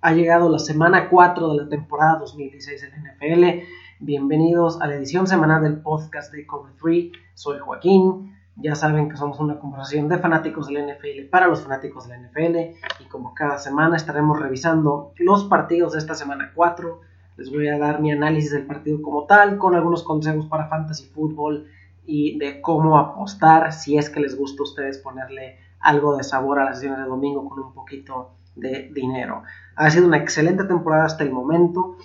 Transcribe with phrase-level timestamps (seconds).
[0.00, 3.64] Ha llegado la semana 4 de la temporada 2016 del NFL.
[3.98, 7.10] Bienvenidos a la edición semanal del podcast de Cover 3.
[7.34, 8.32] Soy Joaquín.
[8.54, 12.78] Ya saben que somos una conversación de fanáticos del NFL para los fanáticos del NFL.
[13.00, 17.00] Y como cada semana estaremos revisando los partidos de esta semana 4.
[17.36, 21.06] Les voy a dar mi análisis del partido como tal, con algunos consejos para fantasy
[21.06, 21.66] fútbol
[22.06, 26.60] y de cómo apostar si es que les gusta a ustedes ponerle algo de sabor
[26.60, 29.42] a las sesiones de domingo con un poquito de dinero.
[29.76, 31.96] Ha sido una excelente temporada hasta el momento,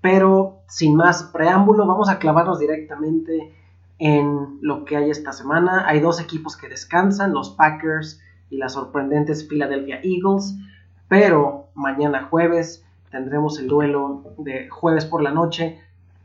[0.00, 3.52] pero sin más preámbulo, vamos a clavarnos directamente
[3.98, 5.86] en lo que hay esta semana.
[5.86, 8.20] Hay dos equipos que descansan, los Packers
[8.50, 10.56] y las sorprendentes Philadelphia Eagles,
[11.08, 15.80] pero mañana jueves tendremos el duelo de jueves por la noche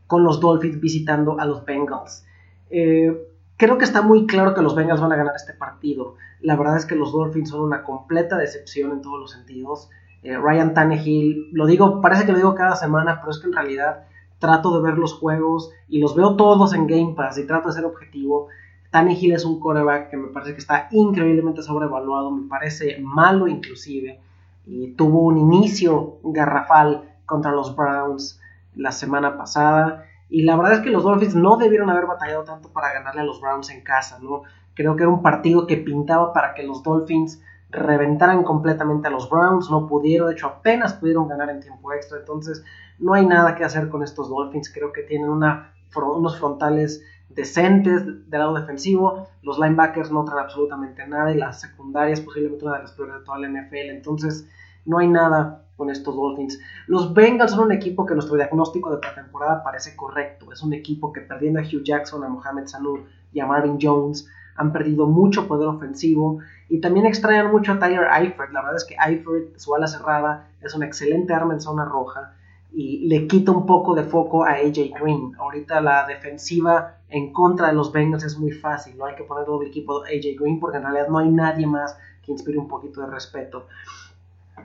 [0.06, 2.26] con los Dolphins visitando a los Bengals.
[2.70, 3.16] Eh,
[3.58, 6.14] creo que está muy claro que los Bengals van a ganar este partido.
[6.40, 9.90] La verdad es que los Dolphins son una completa decepción en todos los sentidos.
[10.22, 13.52] Eh, Ryan Tannehill, lo digo, parece que lo digo cada semana, pero es que en
[13.52, 14.06] realidad
[14.38, 17.74] trato de ver los juegos y los veo todos en Game Pass y trato de
[17.74, 18.46] ser objetivo.
[18.90, 24.20] Tannehill es un coreback que me parece que está increíblemente sobrevaluado, me parece malo inclusive,
[24.66, 28.40] y tuvo un inicio garrafal contra los Browns
[28.76, 30.04] la semana pasada.
[30.30, 33.24] Y la verdad es que los Dolphins no debieron haber batallado tanto para ganarle a
[33.24, 34.42] los Browns en casa, ¿no?
[34.74, 39.28] Creo que era un partido que pintaba para que los Dolphins reventaran completamente a los
[39.28, 42.64] Browns, no pudieron, de hecho apenas pudieron ganar en tiempo extra, entonces
[42.98, 48.06] no hay nada que hacer con estos Dolphins, creo que tienen una, unos frontales decentes
[48.06, 52.82] del lado defensivo, los linebackers no traen absolutamente nada y las secundarias posiblemente una de
[52.82, 54.48] las peores de toda la NFL, entonces
[54.86, 56.60] no hay nada con estos Dolphins.
[56.88, 61.12] Los Bengals son un equipo que nuestro diagnóstico de pretemporada parece correcto, es un equipo
[61.12, 62.98] que perdiendo a Hugh Jackson, a Mohamed Sanu
[63.32, 68.08] y a Marvin Jones, han perdido mucho poder ofensivo y también extrañan mucho a Tyler
[68.12, 68.52] Eifert.
[68.52, 72.34] La verdad es que Eifert, su ala cerrada, es una excelente arma en zona roja
[72.72, 75.32] y le quita un poco de foco a AJ Green.
[75.38, 79.46] Ahorita la defensiva en contra de los Bengals es muy fácil, no hay que poner
[79.48, 82.68] el equipo de AJ Green porque en realidad no hay nadie más que inspire un
[82.68, 83.66] poquito de respeto.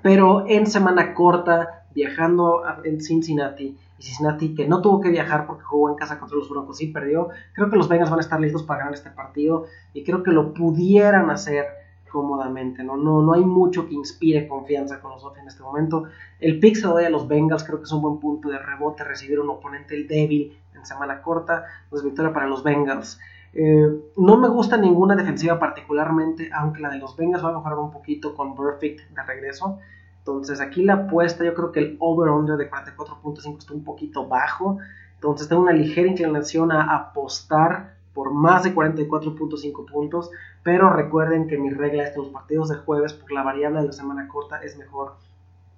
[0.01, 5.63] Pero en semana corta, viajando en Cincinnati, y Cincinnati que no tuvo que viajar porque
[5.63, 8.39] jugó en casa contra los Broncos y perdió, creo que los Bengals van a estar
[8.39, 11.65] listos para ganar este partido y creo que lo pudieran hacer
[12.13, 12.95] cómodamente, ¿no?
[12.95, 16.03] No, no hay mucho que inspire confianza con los Dolphins en este momento.
[16.39, 18.59] El pick se lo doy a los Bengals, creo que es un buen punto de
[18.59, 23.19] rebote recibir un oponente el débil en semana corta, pues victoria para los Bengals.
[23.53, 23.87] Eh,
[24.17, 27.91] no me gusta ninguna defensiva particularmente, aunque la de los Bengals va a mejorar un
[27.91, 29.79] poquito con Perfect de regreso.
[30.19, 34.77] Entonces aquí la apuesta, yo creo que el over-under de 44.5 está un poquito bajo.
[35.15, 40.31] Entonces tengo una ligera inclinación a apostar por más de 44.5 puntos.
[40.63, 43.87] Pero recuerden que mi regla es que los partidos de jueves, por la variable de
[43.87, 45.15] la semana corta, es mejor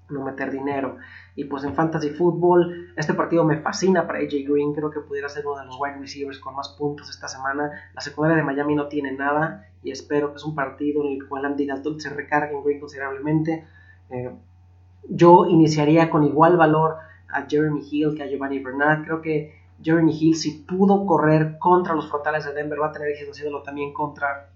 [0.09, 0.97] no meter dinero.
[1.35, 4.73] Y pues en Fantasy Football, este partido me fascina para AJ Green.
[4.73, 7.71] Creo que pudiera ser uno de los wide receivers con más puntos esta semana.
[7.93, 9.67] La secundaria de Miami no tiene nada.
[9.83, 12.79] Y espero que es un partido en el cual Andy Dalton se recargue en Green
[12.79, 13.65] considerablemente.
[14.09, 14.31] Eh,
[15.09, 16.97] yo iniciaría con igual valor
[17.29, 19.03] a Jeremy Hill que a Giovanni Bernard.
[19.03, 23.09] Creo que Jeremy Hill, si pudo correr contra los frontales de Denver, va a tener
[23.09, 24.49] éxito haciéndolo también contra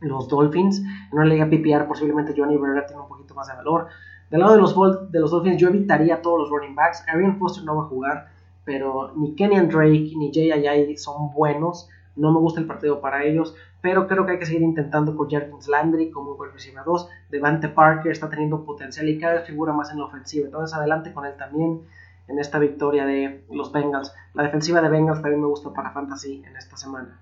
[0.00, 0.80] los Dolphins.
[0.80, 3.88] En una liga PPR, posiblemente Giovanni Bernard tiene un poquito más de valor.
[4.30, 7.04] Del lado de los, de los Dolphins, yo evitaría todos los running backs.
[7.08, 8.28] Arian Foster no va a jugar,
[8.64, 11.88] pero ni Kenyan Drake ni Ayay son buenos.
[12.16, 15.30] No me gusta el partido para ellos, pero creo que hay que seguir intentando con
[15.30, 17.08] Jarvis Landry como un receiver 2.
[17.30, 20.46] Devante Parker está teniendo potencial y cada vez figura más en la ofensiva.
[20.46, 21.82] Entonces, adelante con él también
[22.26, 24.12] en esta victoria de los Bengals.
[24.34, 27.18] La defensiva de Bengals también me gusta para Fantasy en esta semana.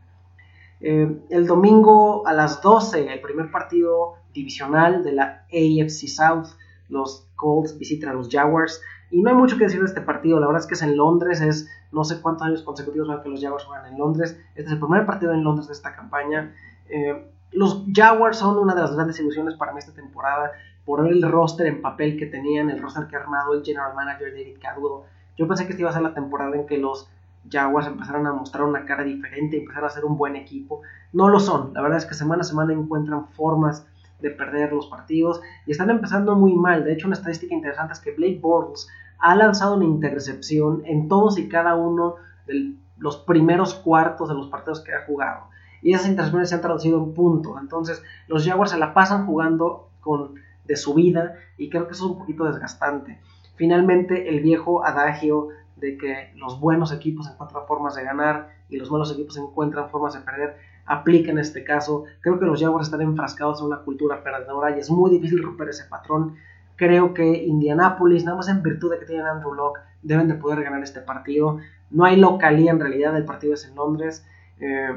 [0.81, 6.49] Eh, el domingo a las 12, el primer partido divisional de la AFC South.
[6.88, 8.80] Los Colts visitan a los Jaguars.
[9.10, 10.97] Y no hay mucho que decir de este partido, la verdad es que es en
[10.97, 14.38] Londres, es no sé cuántos años consecutivos van que los Jaguars juegan en Londres.
[14.50, 16.54] Este es el primer partido en Londres de esta campaña.
[16.88, 20.52] Eh, los Jaguars son una de las grandes ilusiones para mí esta temporada
[20.84, 24.32] por el roster en papel que tenían, el roster que ha armado el general manager
[24.32, 25.02] David Cadwell.
[25.37, 27.08] Yo pensé que esta iba a ser la temporada en que los
[27.50, 30.82] Jaguars empezaron a mostrar una cara diferente, empezaron a ser un buen equipo.
[31.12, 33.87] No lo son, la verdad es que semana a semana encuentran formas
[34.20, 36.84] de perder los partidos y están empezando muy mal.
[36.84, 41.38] De hecho, una estadística interesante es que Blake Bortles ha lanzado una intercepción en todos
[41.38, 42.16] y cada uno
[42.46, 45.48] de los primeros cuartos de los partidos que ha jugado.
[45.82, 47.56] Y esas intercepciones se han traducido en puntos.
[47.60, 50.34] Entonces, los Jaguars se la pasan jugando con
[50.66, 53.20] de su vida y creo que eso es un poquito desgastante.
[53.56, 58.90] Finalmente, el viejo adagio de que los buenos equipos encuentran formas de ganar y los
[58.90, 60.56] malos equipos encuentran formas de perder
[60.87, 62.05] aplica en este caso.
[62.21, 65.69] Creo que los Jaguars están enfrascados en una cultura perdedora y es muy difícil romper
[65.69, 66.37] ese patrón.
[66.77, 70.62] Creo que Indianapolis, nada más en virtud de que tienen Andrew Locke, deben de poder
[70.62, 71.59] ganar este partido.
[71.91, 74.27] No hay localía en realidad, el partido es en Londres.
[74.61, 74.91] Eh,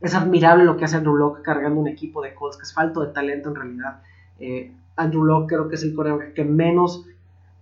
[0.00, 3.00] es admirable lo que hace Andrew Locke cargando un equipo de Colts, que es falto
[3.00, 4.02] de talento en realidad.
[4.38, 7.06] Eh, Andrew Locke creo que es el corredor que menos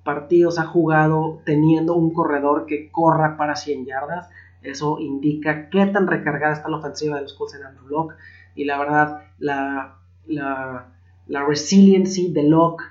[0.02, 4.28] partidos ha jugado teniendo un corredor que corra para 100 yardas.
[4.64, 8.16] Eso indica qué tan recargada está la ofensiva de los Colts en Andrew Locke.
[8.54, 10.86] Y la verdad, la, la,
[11.26, 12.84] la resiliency de Locke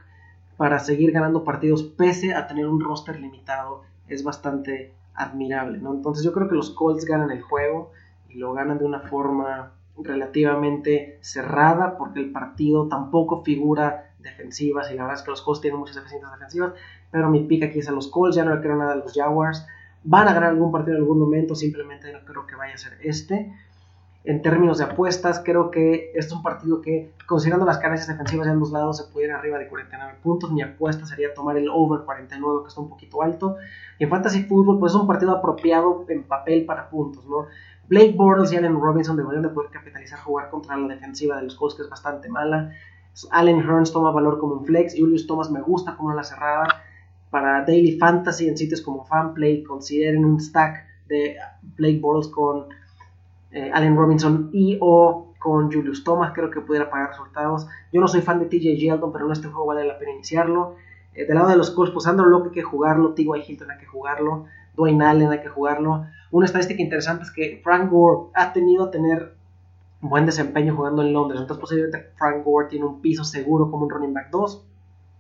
[0.58, 5.80] para seguir ganando partidos pese a tener un roster limitado es bastante admirable.
[5.80, 5.94] ¿no?
[5.94, 7.92] Entonces yo creo que los Colts ganan el juego
[8.30, 14.96] y lo ganan de una forma relativamente cerrada porque el partido tampoco figura defensivas y
[14.96, 16.74] la verdad es que los Colts tienen muchas deficiencias defensivas,
[17.12, 19.14] pero mi pick aquí es a los Colts, ya no le creo nada a los
[19.14, 19.68] Jaguars.
[20.04, 22.98] Van a ganar algún partido en algún momento, simplemente no creo que vaya a ser
[23.02, 23.54] este.
[24.26, 28.46] En términos de apuestas, creo que este es un partido que, considerando las carencias defensivas
[28.46, 30.50] de ambos lados, se ir arriba de 49 puntos.
[30.52, 33.58] Mi apuesta sería tomar el over 49, que está un poquito alto.
[34.00, 37.48] Y en Fantasy Football, pues es un partido apropiado en papel para puntos, ¿no?
[37.90, 41.56] Blake Bortles y Allen Robinson deberían de poder capitalizar jugar contra la defensiva de los
[41.56, 42.72] Colts, que es bastante mala.
[43.30, 44.96] Allen Hearns toma valor como un flex.
[44.98, 46.82] Julius Thomas me gusta como una cerrada.
[47.34, 52.68] Para Daily Fantasy en sitios como Fanplay, consideren un stack de Blake Bortles con
[53.50, 56.32] eh, Allen Robinson y o con Julius Thomas.
[56.36, 57.66] Creo que pudiera pagar resultados.
[57.92, 60.76] Yo no soy fan de TJ Yeldon, pero en este juego vale la pena iniciarlo.
[61.16, 63.16] Eh, del lado de los Colts, pues Andrew Locke hay que jugarlo.
[63.16, 63.28] T.Y.
[63.48, 64.46] Hilton hay que jugarlo.
[64.76, 66.06] Dwayne Allen hay que jugarlo.
[66.30, 69.34] Una estadística interesante es que Frank Gore ha tenido tener
[70.02, 71.42] buen desempeño jugando en Londres.
[71.42, 74.68] Entonces posiblemente Frank Gore tiene un piso seguro como un running back 2.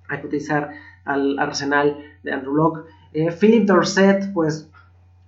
[0.09, 0.69] Hay que utilizar
[1.05, 2.81] al arsenal de Andrew Locke.
[3.13, 4.69] Eh, Philip Dorset, pues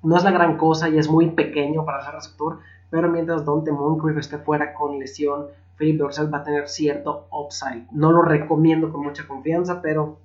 [0.03, 3.71] no es la gran cosa y es muy pequeño para ser receptor, pero mientras Dante
[3.71, 7.87] Moncrief esté fuera con lesión, Philip Dorset va a tener cierto upside.
[7.91, 10.17] No lo recomiendo con mucha confianza, pero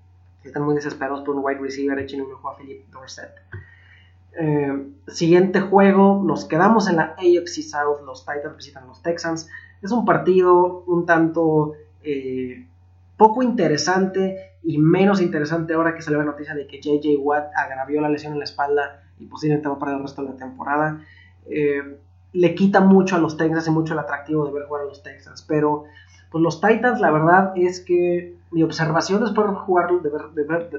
[0.45, 3.31] están muy desesperados por un wide receiver, echen un ojo a Philip Dorset.
[4.39, 9.49] Eh, siguiente juego, nos quedamos en la AFC South, los Titans visitan los Texans.
[9.83, 12.67] Es un partido un tanto eh,
[13.17, 18.01] poco interesante y menos interesante ahora que salió la noticia de que JJ Watt agravió
[18.01, 21.05] la lesión en la espalda y posiblemente va para el resto de la temporada.
[21.47, 21.99] Eh,
[22.33, 25.03] le quita mucho a los Texans y mucho el atractivo de ver jugar a los
[25.03, 25.85] Texans, pero
[26.31, 30.45] pues los Titans la verdad es que mi observación después de jugar, de ver, de
[30.45, 30.71] ver,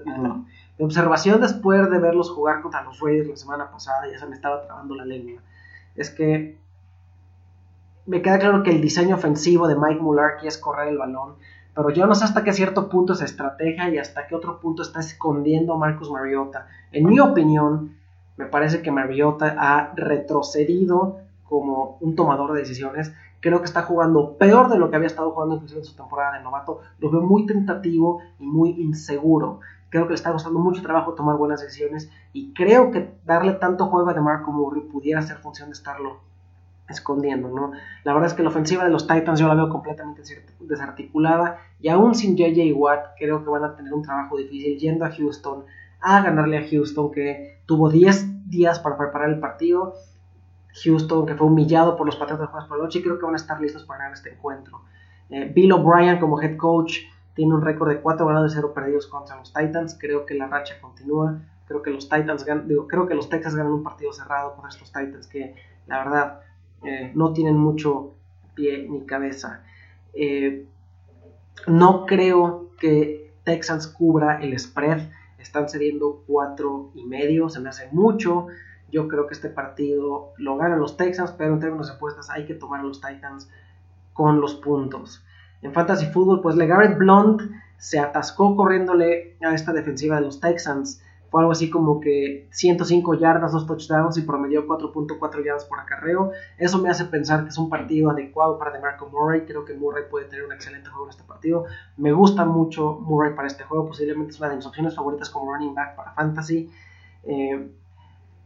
[0.78, 4.36] mi observación después de verlos jugar contra los Raiders la semana pasada, ya se me
[4.36, 5.42] estaba trabando la lengua,
[5.96, 6.58] es que
[8.06, 11.36] me queda claro que el diseño ofensivo de Mike Mularkey es correr el balón,
[11.74, 14.84] pero yo no sé hasta qué cierto punto es estrategia y hasta qué otro punto
[14.84, 16.68] está escondiendo Marcus Mariota.
[16.92, 17.96] En mi opinión,
[18.38, 24.38] me parece que Mariota ha retrocedido como un tomador de decisiones Creo que está jugando
[24.38, 26.82] peor de lo que había estado jugando inclusive en su temporada de novato.
[27.00, 29.62] Lo veo muy tentativo y muy inseguro.
[29.90, 33.88] Creo que le está costando mucho trabajo tomar buenas decisiones y creo que darle tanto
[33.88, 36.20] juego a DeMar como Murray pudiera ser función de estarlo
[36.92, 37.72] escondiendo, ¿no?
[38.04, 40.22] La verdad es que la ofensiva de los Titans yo la veo completamente
[40.60, 45.06] desarticulada y aún sin JJ Watt creo que van a tener un trabajo difícil yendo
[45.06, 45.66] a Houston
[46.02, 49.94] a ganarle a Houston que tuvo 10 días para preparar el partido
[50.84, 53.34] Houston, que fue humillado por los Patriotas de por la noche, y creo que van
[53.34, 54.82] a estar listos para ganar este encuentro.
[55.30, 57.00] Eh, Bill O'Brien como head coach
[57.34, 59.98] tiene un récord de 4 ganados y 0 perdidos contra los Titans.
[60.00, 61.40] Creo que la racha continúa.
[61.68, 64.92] Creo que los Titans digo, creo que los Texas ganan un partido cerrado con estos
[64.92, 65.56] Titans que
[65.88, 66.42] la verdad
[66.84, 68.14] eh, no tienen mucho
[68.56, 69.64] pie ni cabeza.
[70.14, 70.66] Eh,
[71.68, 75.10] no creo que Texans cubra el spread.
[75.38, 77.50] Están cediendo 4 y medio.
[77.50, 78.48] Se me hace mucho.
[78.92, 82.46] Yo creo que este partido lo ganan los Texans, pero en términos de apuestas hay
[82.46, 83.50] que tomar a los Titans
[84.14, 85.24] con los puntos.
[85.62, 87.42] En Fantasy Football, pues LeGarrette Blunt
[87.78, 91.02] se atascó corriéndole a esta defensiva de los Texans.
[91.32, 96.32] Fue algo así como que 105 yardas, 2 touchdowns y promedió 4.4 yardas por acarreo.
[96.58, 99.46] Eso me hace pensar que es un partido adecuado para DeMarco Murray.
[99.46, 101.64] Creo que Murray puede tener un excelente juego en este partido.
[101.96, 103.88] Me gusta mucho Murray para este juego.
[103.88, 106.70] Posiblemente es una de mis opciones favoritas como running back para Fantasy.
[107.24, 107.72] Eh,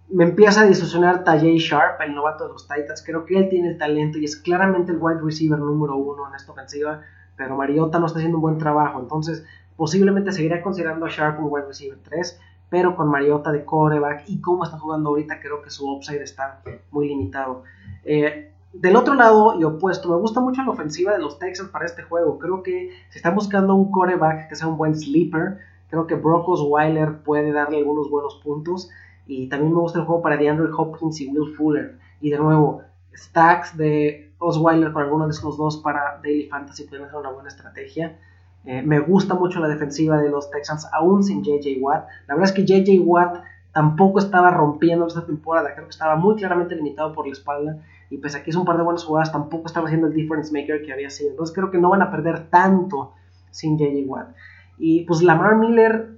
[0.10, 3.04] me empieza a disociar Tajay Sharp, el novato de los Titans.
[3.04, 6.36] Creo que él tiene el talento y es claramente el wide receiver número uno en
[6.36, 7.02] esta ofensiva,
[7.36, 9.00] pero Mariota no está haciendo un buen trabajo.
[9.00, 9.44] Entonces,
[9.76, 14.42] posiblemente seguirá considerando a Sharp un wide receiver 3, pero con Mariota de coreback y
[14.42, 17.64] cómo está jugando ahorita, creo que su upside está muy limitado.
[18.04, 21.86] Eh, del otro lado y opuesto, me gusta mucho la ofensiva de los Texans para
[21.86, 22.38] este juego.
[22.40, 26.50] Creo que si están buscando un coreback que sea un buen sleeper, creo que Brock
[26.50, 28.90] Osweiler puede darle algunos buenos puntos.
[29.28, 31.98] Y también me gusta el juego para DeAndre Hopkins y Will Fuller.
[32.20, 32.82] Y de nuevo,
[33.16, 37.50] stacks de Osweiler con alguno de estos dos para Daily Fantasy pueden ser una buena
[37.50, 38.18] estrategia.
[38.66, 42.08] Eh, me gusta mucho la defensiva de los Texans, aún sin JJ Watt.
[42.28, 46.36] La verdad es que JJ Watt tampoco estaba rompiendo esta temporada, creo que estaba muy
[46.36, 47.78] claramente limitado por la espalda.
[48.10, 50.52] Y pese a que hizo un par de buenas jugadas, tampoco estaba haciendo el difference
[50.52, 51.32] maker que había sido.
[51.32, 53.14] Entonces creo que no van a perder tanto
[53.52, 54.30] sin JJ Watt.
[54.78, 56.18] Y pues Lamar Miller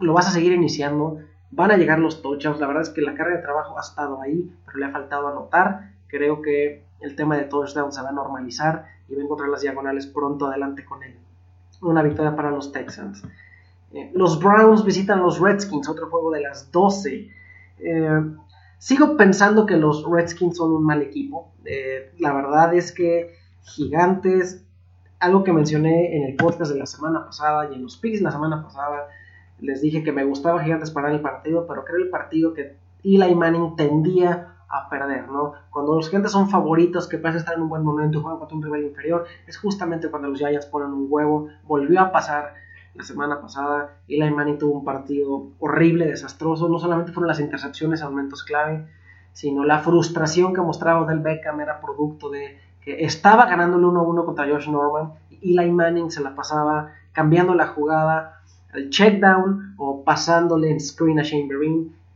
[0.00, 1.18] lo vas a seguir iniciando.
[1.50, 2.60] Van a llegar los touchdowns.
[2.60, 5.28] La verdad es que la carga de trabajo ha estado ahí, pero le ha faltado
[5.28, 5.92] anotar.
[6.06, 9.60] Creo que el tema de touchdowns se va a normalizar y va a encontrar las
[9.60, 11.18] diagonales pronto adelante con él
[11.82, 13.22] una victoria para los Texans.
[13.92, 17.28] Eh, los Browns visitan los Redskins, otro juego de las 12.
[17.78, 18.20] Eh,
[18.78, 21.52] sigo pensando que los Redskins son un mal equipo.
[21.64, 24.64] Eh, la verdad es que Gigantes,
[25.20, 28.30] algo que mencioné en el podcast de la semana pasada y en los picks la
[28.30, 29.08] semana pasada,
[29.60, 33.34] les dije que me gustaba Gigantes para el partido, pero creo el partido que Eli
[33.34, 35.52] Manning tendía a perder, ¿no?
[35.70, 38.56] Cuando los Gigantes son favoritos, que parecen estar en un buen momento y juegan contra
[38.56, 41.48] un rival inferior, es justamente cuando los Giants ponen un huevo.
[41.64, 42.54] Volvió a pasar
[42.94, 43.98] la semana pasada.
[44.08, 46.68] Eli Manning tuvo un partido horrible, desastroso.
[46.68, 48.86] No solamente fueron las intercepciones a momentos clave,
[49.32, 54.24] sino la frustración que mostraba Del Beckham era producto de que estaba ganando el 1-1
[54.24, 58.40] contra Josh Norman y Eli Manning se la pasaba cambiando la jugada
[58.72, 61.46] al check down o pasándole en screen a Shane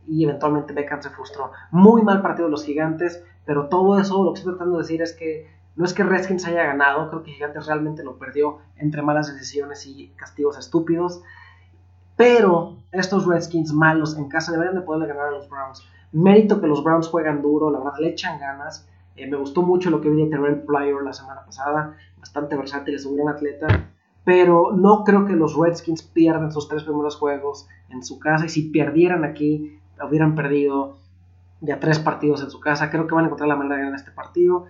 [0.07, 1.51] y eventualmente Beckham se frustró.
[1.71, 5.01] Muy mal partido de los gigantes, pero todo eso lo que estoy tratando de decir
[5.01, 5.47] es que
[5.77, 9.85] no es que Redskins haya ganado, creo que Gigantes realmente lo perdió entre malas decisiones
[9.85, 11.21] y castigos estúpidos.
[12.15, 15.87] Pero estos Redskins malos en casa deberían de poderle ganar a los Browns.
[16.11, 18.89] Mérito que los Browns juegan duro, la verdad le echan ganas.
[19.15, 22.95] Eh, me gustó mucho lo que vi de Terrell Pryor la semana pasada, bastante versátil,
[22.95, 23.67] es un gran atleta.
[24.23, 28.47] Pero no creo que los Redskins pierdan sus tres primeros juegos en su casa.
[28.47, 30.97] Y si perdieran aquí, hubieran perdido
[31.61, 32.89] ya tres partidos en su casa.
[32.89, 34.65] Creo que van a encontrar la manera de ganar este partido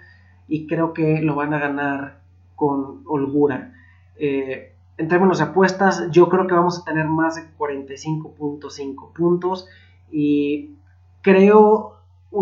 [0.47, 2.19] y creo que lo van a ganar
[2.55, 3.73] con holgura.
[4.17, 9.67] Eh, en términos de apuestas, yo creo que vamos a tener más de 45.5 puntos
[10.11, 10.75] y
[11.21, 11.97] creo,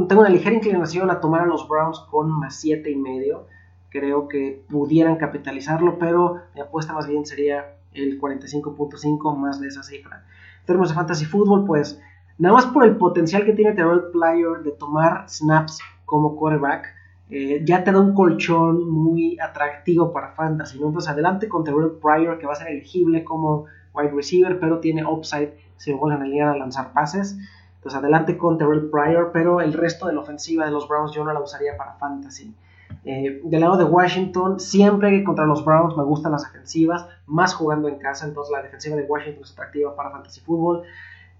[0.07, 3.47] tengo una ligera inclinación a tomar a los Browns con más 7 y medio.
[3.89, 9.83] Creo que pudieran capitalizarlo, pero mi apuesta más bien sería el 45.5 más de esa
[9.83, 10.23] cifra.
[10.61, 11.99] En términos de fantasy fútbol, pues
[12.37, 16.93] Nada más por el potencial que tiene Terrell Player de tomar snaps como quarterback,
[17.29, 20.77] eh, ya te da un colchón muy atractivo para fantasy.
[20.77, 25.05] Entonces, adelante con Terrell Pryor, que va a ser elegible como wide receiver, pero tiene
[25.05, 27.37] upside si lo vuelven a alinear a lanzar pases.
[27.77, 31.23] Entonces, adelante con Terrell Pryor, pero el resto de la ofensiva de los Browns yo
[31.23, 32.53] no la usaría para fantasy.
[33.03, 37.53] Eh, del lado de Washington, siempre que contra los Browns me gustan las defensivas, más
[37.53, 40.83] jugando en casa, entonces la defensiva de Washington es atractiva para fantasy fútbol.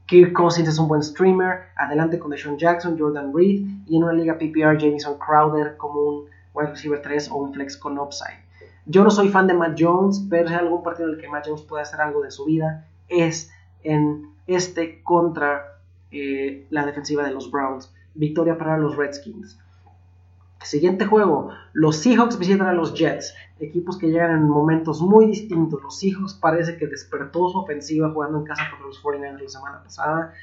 [0.07, 4.13] Kirk Cousins es un buen streamer, adelante con Deshaun Jackson, Jordan Reed y en una
[4.13, 8.45] liga PPR Jamison Crowder como un wide receiver 3 o un flex con upside.
[8.85, 11.27] Yo no soy fan de Matt Jones, pero si hay algún partido en el que
[11.27, 13.51] Matt Jones puede hacer algo de su vida es
[13.83, 15.79] en este contra
[16.12, 17.91] eh, la defensiva de los Browns.
[18.13, 19.59] Victoria para los Redskins.
[20.63, 25.81] Siguiente juego, los Seahawks visitan a los Jets, equipos que llegan en momentos muy distintos.
[25.83, 29.83] Los Seahawks parece que despertó su ofensiva jugando en casa contra los 49ers la semana
[29.83, 30.33] pasada.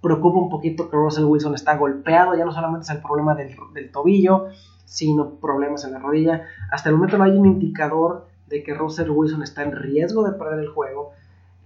[0.00, 3.90] Preocupa un poquito que Russell Wilson está golpeado, ya no solamente es el problema del,
[3.90, 4.46] tobillo,
[4.84, 6.46] sino problemas en la rodilla.
[6.70, 10.38] Hasta el momento no hay un indicador de que Russell Wilson está en riesgo de
[10.38, 11.12] perder el juego,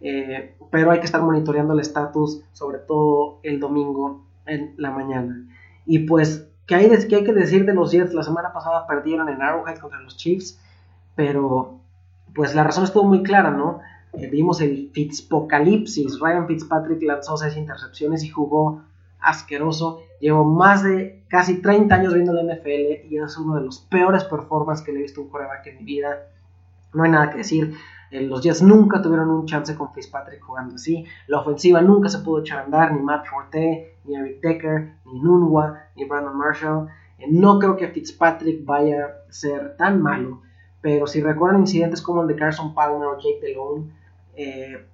[0.01, 5.47] eh, pero hay que estar monitoreando el estatus, sobre todo el domingo en la mañana.
[5.87, 8.15] Y pues ¿Qué hay, hay que decir de los Jets?
[8.15, 10.57] La semana pasada perdieron en Arrowhead contra los Chiefs,
[11.17, 11.81] pero
[12.33, 13.81] pues la razón estuvo muy clara, ¿no?
[14.13, 16.21] Eh, vimos el Fitzpocalipsis.
[16.21, 18.85] Ryan Fitzpatrick lanzó seis intercepciones y jugó
[19.19, 20.05] asqueroso.
[20.21, 24.23] Llevo más de casi 30 años viendo la NFL y es uno de los peores
[24.23, 26.21] performances que le he visto un coreback en mi vida.
[26.95, 27.75] No hay nada que decir.
[28.11, 31.05] Eh, los Jets nunca tuvieron un chance con Fitzpatrick jugando así.
[31.29, 35.21] La ofensiva nunca se pudo echar a andar, ni Matt Forte, ni Eric Decker, ni
[35.21, 36.89] Nunwa, ni Brandon Marshall.
[37.19, 40.43] Eh, no creo que Fitzpatrick vaya a ser tan malo,
[40.81, 43.93] pero si recuerdan incidentes como el de Carson Palmer o Jake DeLone,
[44.35, 44.87] eh,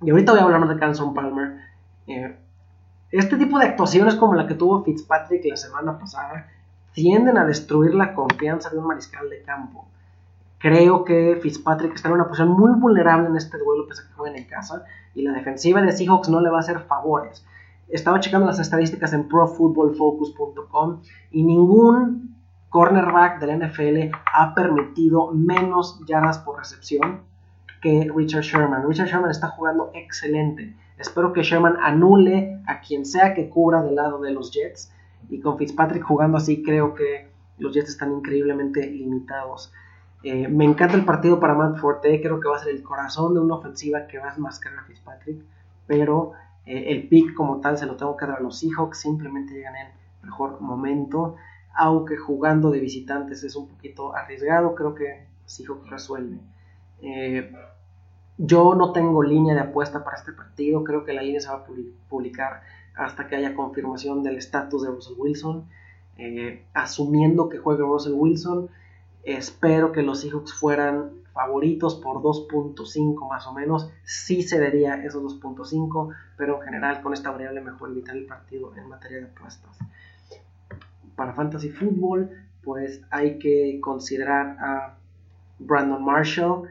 [0.00, 1.60] y ahorita voy a hablar de Carson Palmer,
[3.10, 6.48] este tipo de actuaciones como la que tuvo Fitzpatrick la semana pasada
[6.92, 9.86] tienden a destruir la confianza de un mariscal de campo.
[10.62, 14.14] Creo que Fitzpatrick está en una posición muy vulnerable en este duelo, pese a que
[14.14, 17.44] jueguen en casa, y la defensiva de Seahawks no le va a hacer favores.
[17.88, 21.00] Estaba checando las estadísticas en profootballfocus.com
[21.32, 22.36] y ningún
[22.68, 27.22] cornerback del NFL ha permitido menos yardas por recepción
[27.82, 28.88] que Richard Sherman.
[28.88, 30.76] Richard Sherman está jugando excelente.
[30.96, 34.92] Espero que Sherman anule a quien sea que cubra del lado de los Jets.
[35.28, 37.28] Y con Fitzpatrick jugando así, creo que
[37.58, 39.72] los Jets están increíblemente limitados.
[40.22, 43.34] Eh, me encanta el partido para Matt Forte, creo que va a ser el corazón
[43.34, 45.42] de una ofensiva que va a enmascarar a Fitzpatrick,
[45.86, 46.32] pero
[46.64, 49.74] eh, el pick como tal se lo tengo que dar a los Seahawks, simplemente llegan
[49.74, 49.88] en
[50.22, 51.36] mejor momento,
[51.74, 56.38] aunque jugando de visitantes es un poquito arriesgado, creo que Seahawks resuelve.
[57.00, 57.52] Eh,
[58.38, 61.56] yo no tengo línea de apuesta para este partido, creo que la línea se va
[61.56, 61.64] a
[62.08, 62.62] publicar
[62.94, 65.64] hasta que haya confirmación del estatus de Russell Wilson.
[66.18, 68.68] Eh, asumiendo que juegue Russell Wilson,
[69.24, 73.90] espero que los Seahawks fueran favoritos por 2.5 más o menos.
[74.04, 78.88] Sí cedería esos 2.5, pero en general con esta variable mejor evitar el partido en
[78.88, 79.78] materia de apuestas.
[81.16, 82.30] Para Fantasy Football,
[82.62, 84.96] pues hay que considerar a
[85.58, 86.68] Brandon Marshall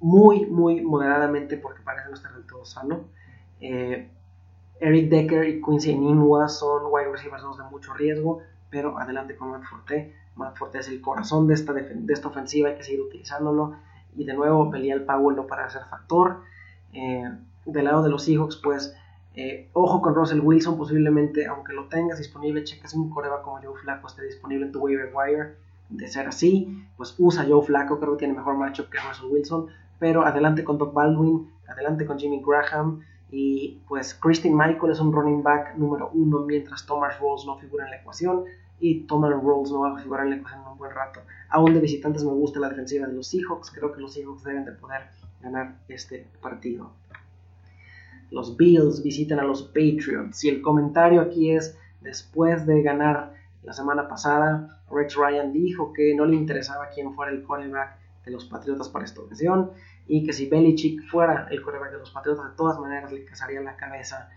[0.00, 3.04] muy, muy moderadamente porque parece no estar del todo sano.
[3.60, 4.08] Eh,
[4.80, 9.64] Eric Decker y Quincy Ninwa son wide receivers de mucho riesgo, pero adelante con Matt
[9.64, 10.14] Forte.
[10.36, 13.76] Matt Forte es el corazón de esta, de esta ofensiva, hay que seguir utilizándolo.
[14.16, 16.42] Y de nuevo, Belial Powell no para ser factor.
[16.92, 17.24] Eh,
[17.64, 18.94] del lado de los Seahawks, pues,
[19.34, 23.76] eh, ojo con Russell Wilson, posiblemente, aunque lo tengas disponible, cheques un coreba como Joe
[23.82, 25.56] Flacco esté disponible en tu waiver wire.
[25.88, 29.66] De ser así, pues usa Joe Flacco, creo que tiene mejor matchup que Russell Wilson.
[29.98, 33.02] Pero adelante con Doc Baldwin, adelante con Jimmy Graham.
[33.30, 37.84] Y pues Christine Michael es un running back número uno, mientras Thomas Rawls no figura
[37.84, 38.44] en la ecuación.
[38.78, 41.20] Y Thomas Rawls no va a figurar en la ecuación en un buen rato.
[41.48, 43.70] Aún de visitantes me gusta la defensiva de los Seahawks.
[43.70, 45.02] Creo que los Seahawks deben de poder
[45.40, 46.90] ganar este partido.
[48.30, 50.44] Los Bills visitan a los Patriots.
[50.44, 56.14] Y el comentario aquí es, después de ganar la semana pasada, Rex Ryan dijo que
[56.14, 59.70] no le interesaba quién fuera el quarterback de los Patriotas para esta ocasión
[60.06, 63.60] y que si Belichick fuera el quarterback de los Patriotas, de todas maneras le cazaría
[63.60, 64.30] la cabeza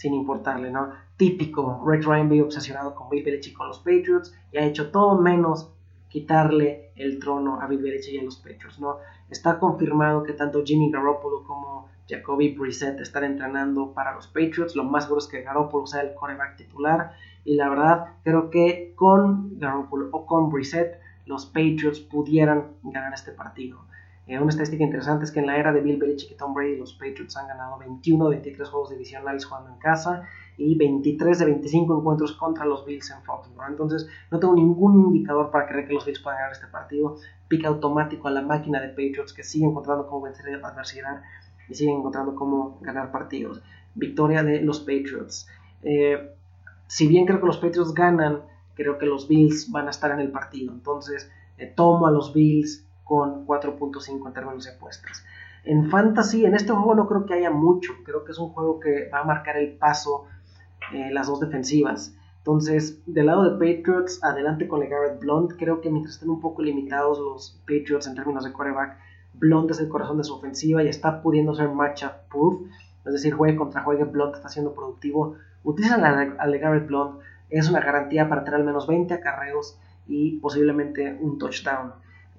[0.00, 0.92] sin importarle, ¿no?
[1.18, 5.20] Típico, Rex Ryan vive obsesionado con Bill Belichick con los Patriots y ha hecho todo
[5.20, 5.70] menos
[6.08, 8.96] quitarle el trono a Bill Belichick y a los Patriots, ¿no?
[9.28, 14.74] Está confirmado que tanto Jimmy Garoppolo como Jacoby Brissett están entrenando para los Patriots.
[14.74, 17.12] Lo más seguro es que Garoppolo sea el quarterback titular.
[17.44, 23.32] Y la verdad, creo que con Garoppolo o con Brissett, los Patriots pudieran ganar este
[23.32, 23.84] partido.
[24.26, 26.76] Eh, una estadística interesante es que en la era de Bill Belichick y Tom Brady,
[26.76, 30.22] los Patriots han ganado 21 de 23 juegos divisionales jugando en casa
[30.56, 33.70] y 23 de 25 encuentros contra los Bills en Foxborough.
[33.70, 37.16] Entonces, no tengo ningún indicador para creer que los Bills puedan ganar este partido.
[37.48, 41.22] Pica automático a la máquina de Patriots que sigue encontrando cómo vencer la adversidad
[41.68, 43.62] y sigue encontrando cómo ganar partidos.
[43.94, 45.48] Victoria de los Patriots.
[45.82, 46.34] Eh,
[46.86, 48.42] si bien creo que los Patriots ganan,
[48.74, 50.72] creo que los Bills van a estar en el partido.
[50.72, 55.24] Entonces, eh, tomo a los Bills con 4.5 en términos de apuestas.
[55.64, 58.78] En Fantasy, en este juego no creo que haya mucho, creo que es un juego
[58.78, 60.26] que va a marcar el paso
[60.94, 62.14] eh, las dos defensivas.
[62.38, 65.54] Entonces, del lado de Patriots, adelante con Garrett Blunt.
[65.58, 68.96] Creo que mientras estén un poco limitados los Patriots en términos de quarterback,
[69.34, 72.62] Blunt es el corazón de su ofensiva y está pudiendo ser matchup proof.
[73.04, 75.34] Es decir, juegue contra juegue, Blunt está siendo productivo.
[75.64, 77.18] Utilizan al Garrett Blunt,
[77.48, 81.92] es una garantía para tener al menos 20 acarreos y posiblemente un touchdown.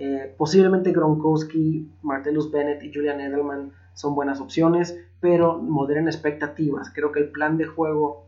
[0.03, 6.89] Eh, posiblemente Gronkowski, Martellus Bennett y Julian Edelman son buenas opciones, pero moderen expectativas.
[6.89, 8.25] Creo que el plan de juego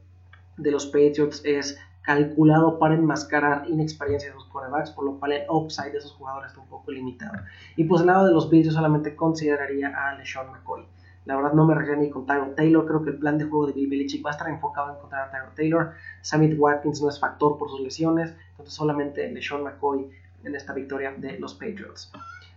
[0.55, 5.49] de los Patriots es calculado para enmascarar inexperiencia de los quarterbacks, por lo cual el
[5.49, 7.39] upside de esos jugadores está un poco limitado.
[7.75, 10.86] Y pues al lado de los Bills yo solamente consideraría a LeSean McCoy.
[11.25, 13.65] La verdad no me refiero ni con Tyro Taylor, creo que el plan de juego
[13.65, 15.91] de Bill Belichick va a estar enfocado en encontrar a Tyro Taylor.
[16.21, 20.12] Samit Watkins no es factor por sus lesiones, entonces solamente LeSean McCoy
[20.43, 22.12] en esta victoria de los Patriots.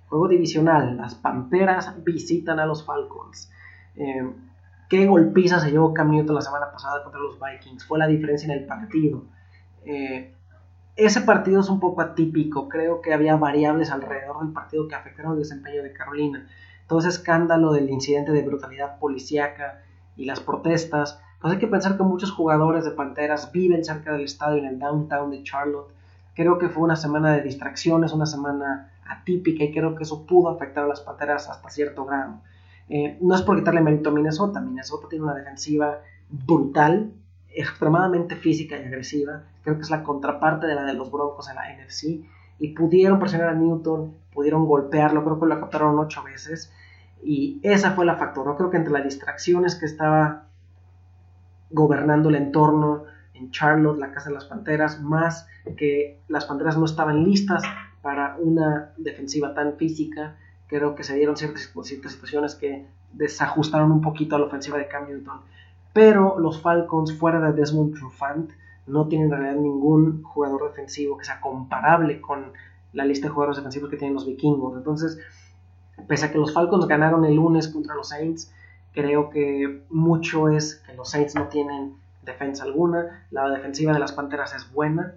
[0.08, 3.50] Juego divisional, las Panteras visitan a los Falcons.
[3.96, 4.30] Eh,
[4.88, 7.84] ¿Qué golpiza se llevó Cam Newton la semana pasada contra los Vikings?
[7.84, 9.24] Fue la diferencia en el partido.
[9.84, 10.32] Eh,
[10.94, 12.68] ese partido es un poco atípico.
[12.68, 16.46] Creo que había variables alrededor del partido que afectaron el desempeño de Carolina.
[16.86, 19.82] Todo ese escándalo del incidente de brutalidad policíaca
[20.16, 21.20] y las protestas.
[21.40, 24.78] Pues hay que pensar que muchos jugadores de Panteras viven cerca del estadio en el
[24.78, 25.92] downtown de Charlotte
[26.36, 30.50] Creo que fue una semana de distracciones, una semana atípica y creo que eso pudo
[30.50, 32.42] afectar a las Panteras hasta cierto grado.
[32.90, 37.10] Eh, no es por quitarle mérito a Minnesota, Minnesota tiene una defensiva brutal,
[37.48, 41.56] extremadamente física y agresiva, creo que es la contraparte de la de los Broncos en
[41.56, 42.24] la NFC,
[42.58, 46.70] y pudieron presionar a Newton, pudieron golpearlo, creo que lo captaron ocho veces,
[47.24, 48.56] y esa fue la factor, ¿no?
[48.56, 50.44] creo que entre las distracciones que estaba
[51.70, 56.84] gobernando el entorno, en Charlotte, la Casa de las Panteras, más que las Panteras no
[56.84, 57.62] estaban listas
[58.02, 60.36] para una defensiva tan física.
[60.68, 65.08] Creo que se dieron ciertas, situaciones que desajustaron un poquito a la ofensiva de Cam
[65.08, 65.40] Newton.
[65.92, 68.50] Pero los Falcons, fuera de Desmond Trufant,
[68.86, 72.52] no tienen en realidad ningún jugador defensivo que sea comparable con
[72.92, 74.76] la lista de jugadores defensivos que tienen los vikingos.
[74.76, 75.18] Entonces,
[76.06, 78.52] pese a que los Falcons ganaron el lunes contra los Saints,
[78.92, 84.12] creo que mucho es que los Saints no tienen defensa alguna, la defensiva de las
[84.12, 85.14] Panteras es buena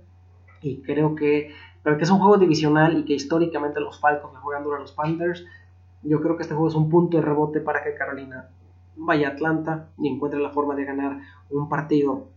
[0.62, 4.39] y creo que, pero que es un juego divisional y que históricamente los Falcons le
[4.39, 5.45] juegan duro a los Panthers,
[6.04, 8.50] yo creo que este juego es un punto de rebote para que Carolina
[8.95, 11.19] vaya a Atlanta y encuentre la forma de ganar
[11.50, 12.28] un partido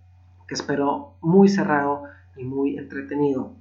[0.46, 2.04] que espero muy cerrado
[2.36, 3.52] y muy entretenido.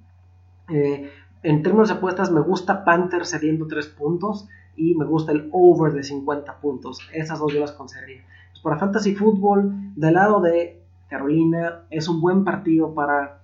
[0.69, 1.09] Eh,
[1.43, 5.93] en términos de apuestas, me gusta Panthers cediendo 3 puntos y me gusta el over
[5.93, 6.99] de 50 puntos.
[7.13, 8.23] Esas dos yo las consideraría.
[8.51, 13.40] Pues para Fantasy Football, del lado de Carolina, es un buen partido para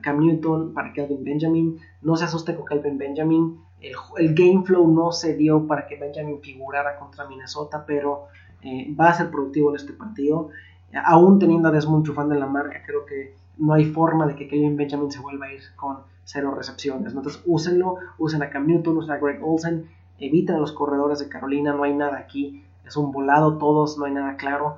[0.00, 1.78] Cam Newton, para Kelvin Benjamin.
[2.02, 3.58] No se asuste con Kelvin Benjamin.
[3.80, 8.26] El, game flow no se dio para que Benjamin figurara contra Minnesota, pero
[8.62, 10.50] eh, va a ser productivo en este partido.
[11.04, 14.48] aún teniendo a Desmond Trufant en la marca, creo que no hay forma de que
[14.48, 17.14] Kelvin Benjamin se vuelva a ir con cero recepciones.
[17.14, 21.28] Entonces, úsenlo, usen a Cam Newton, usen a Greg Olsen, eviten a los corredores de
[21.28, 24.76] Carolina, no hay nada aquí, es un volado todos, no hay nada claro.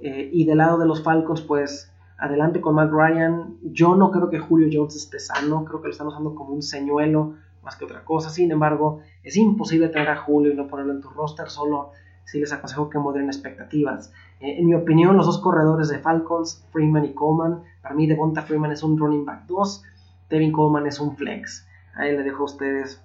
[0.00, 3.56] Eh, y del lado de los Falcons, pues adelante con Matt Ryan.
[3.62, 6.62] Yo no creo que Julio Jones esté sano, creo que lo están usando como un
[6.62, 8.28] señuelo más que otra cosa.
[8.30, 11.92] Sin embargo, es imposible tener a Julio y no ponerlo en tu roster, solo
[12.24, 14.12] si les aconsejo que moderen expectativas.
[14.40, 18.42] Eh, en mi opinión, los dos corredores de Falcons, Freeman y Coleman, para mí Devonta
[18.42, 19.82] Freeman es un running back 2,
[20.28, 21.66] Devin Coleman es un flex.
[21.94, 23.02] Ahí le dejo a ustedes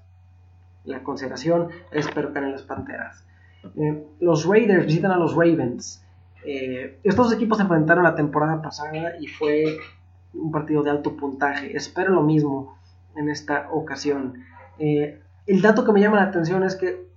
[0.83, 1.69] la consideración.
[1.91, 3.25] Espero que en las Panteras.
[3.75, 6.02] Eh, los Raiders visitan a los Ravens.
[6.45, 9.77] Eh, estos equipos se enfrentaron la temporada pasada y fue
[10.33, 11.75] un partido de alto puntaje.
[11.75, 12.77] Espero lo mismo
[13.15, 14.43] en esta ocasión.
[14.79, 17.07] Eh, el dato que me llama la atención es que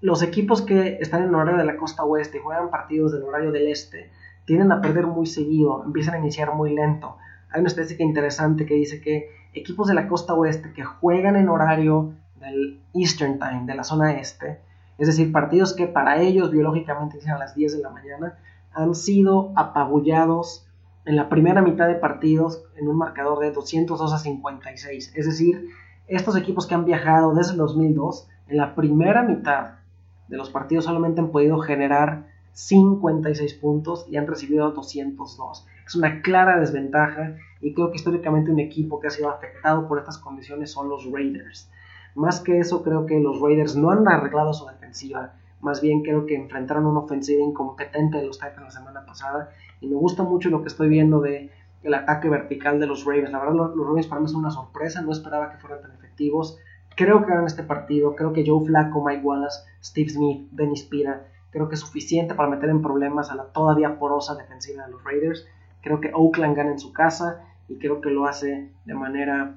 [0.00, 3.50] los equipos que están en horario de la costa oeste y juegan partidos del horario
[3.52, 4.10] del este
[4.44, 7.16] tienden a perder muy seguido, empiezan a iniciar muy lento.
[7.50, 11.48] Hay una estadística interesante que dice que equipos de la costa oeste que juegan en
[11.48, 14.60] horario del Eastern Time, de la zona este,
[14.98, 18.38] es decir, partidos que para ellos biológicamente son a las 10 de la mañana,
[18.72, 20.66] han sido apabullados
[21.04, 25.12] en la primera mitad de partidos en un marcador de 202 a 56.
[25.14, 25.68] Es decir,
[26.06, 29.78] estos equipos que han viajado desde el 2002, en la primera mitad
[30.28, 35.66] de los partidos solamente han podido generar 56 puntos y han recibido 202.
[35.86, 39.98] Es una clara desventaja y creo que históricamente un equipo que ha sido afectado por
[39.98, 41.70] estas condiciones son los Raiders.
[42.18, 45.34] Más que eso, creo que los Raiders no han arreglado su defensiva.
[45.60, 49.50] Más bien creo que enfrentaron una ofensiva incompetente de los Titans la semana pasada.
[49.80, 51.52] Y me gusta mucho lo que estoy viendo de
[51.84, 53.30] el ataque vertical de los Ravens.
[53.30, 55.00] La verdad, los, Ravens para mí son una sorpresa.
[55.00, 56.58] No esperaba que fueran tan efectivos.
[56.96, 58.16] Creo que ganan este partido.
[58.16, 61.24] Creo que Joe Flacco, Mike Wallace, Steve Smith, Dennis Pira.
[61.52, 65.04] Creo que es suficiente para meter en problemas a la todavía porosa defensiva de los
[65.04, 65.46] Raiders.
[65.82, 69.54] Creo que Oakland gana en su casa y creo que lo hace de manera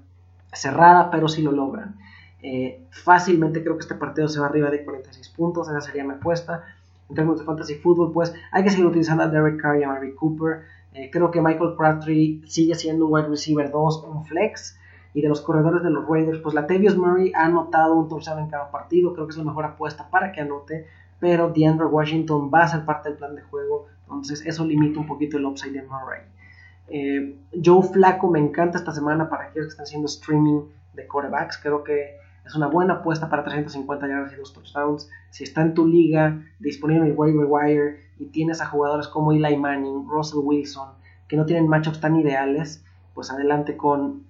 [0.54, 1.98] cerrada, pero sí lo logran.
[2.44, 6.14] Eh, fácilmente creo que este partido se va arriba de 46 puntos, esa sería mi
[6.14, 6.64] apuesta.
[7.10, 9.90] En términos de fantasy fútbol, pues hay que seguir utilizando a Derek Carr y a
[9.90, 10.62] Mary Cooper.
[10.94, 14.78] Eh, creo que Michael Crabtree sigue siendo un wide receiver 2, un flex.
[15.14, 18.40] Y de los corredores de los Raiders, pues la Latavius Murray ha anotado un touchdown
[18.40, 19.14] en cada partido.
[19.14, 20.88] Creo que es la mejor apuesta para que anote.
[21.20, 23.88] Pero DeAndre Washington va a ser parte del plan de juego.
[24.04, 26.22] Entonces eso limita un poquito el upside de Murray.
[26.88, 30.62] Eh, Joe Flaco me encanta esta semana para aquellos que están haciendo streaming
[30.94, 31.58] de quarterbacks.
[31.58, 35.10] Creo que es una buena apuesta para 350 yardas y dos touchdowns.
[35.30, 39.32] Si está en tu liga, disponible en el waiver wire y tienes a jugadores como
[39.32, 40.90] Eli Manning, Russell Wilson,
[41.28, 44.24] que no tienen matchups tan ideales, pues adelante con,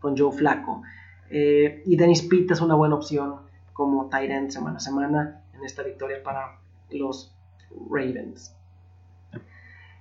[0.00, 0.82] con Joe Flaco.
[1.30, 3.36] Eh, y Dennis Pitt es una buena opción
[3.72, 6.58] como end semana a semana en esta victoria para
[6.90, 7.34] los
[7.90, 8.54] Ravens.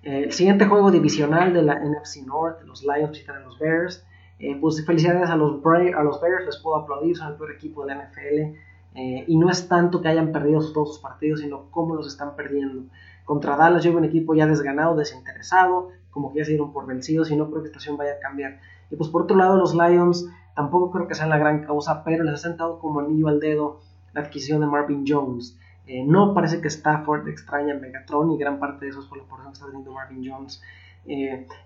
[0.04, 4.06] Eh, el siguiente juego divisional de la NFC North, los Lions visitan a los Bears.
[4.46, 8.04] Eh, pues felicidades a los, Bears, les puedo aplaudir, son el peor equipo de la
[8.04, 8.58] NFL.
[8.94, 12.36] Eh, y no es tanto que hayan perdido todos sus partidos, sino cómo los están
[12.36, 12.84] perdiendo.
[13.24, 17.32] Contra Dallas lleva un equipo ya desganado, desinteresado, como que ya se dieron por vencidos
[17.32, 18.60] y no creo que la situación vaya a cambiar.
[18.92, 22.26] Y pues por otro lado los Lions tampoco creo que sean la gran causa, pero
[22.26, 23.80] les ha sentado como anillo al dedo
[24.12, 25.58] la adquisición de Marvin Jones.
[25.88, 29.20] Eh, no parece que Stafford extraña a Megatron y gran parte de eso es por
[29.20, 30.62] la porción que está teniendo Marvin Jones.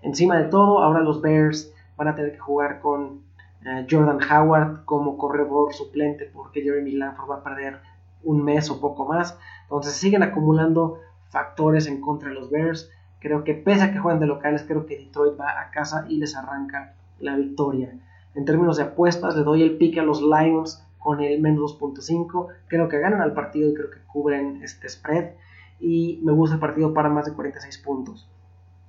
[0.02, 3.20] encima de todo, ahora los Bears van a tener que jugar con
[3.66, 7.80] eh, Jordan Howard como corredor suplente porque Jeremy Lanford va a perder
[8.22, 9.38] un mes o poco más.
[9.64, 12.90] Entonces siguen acumulando factores en contra de los Bears.
[13.20, 16.16] Creo que pese a que juegan de locales, creo que Detroit va a casa y
[16.18, 17.92] les arranca la victoria.
[18.34, 22.46] En términos de apuestas, le doy el pique a los Lions con el menos 2.5.
[22.68, 25.32] Creo que ganan al partido y creo que cubren este spread.
[25.80, 28.28] Y me gusta el partido para más de 46 puntos.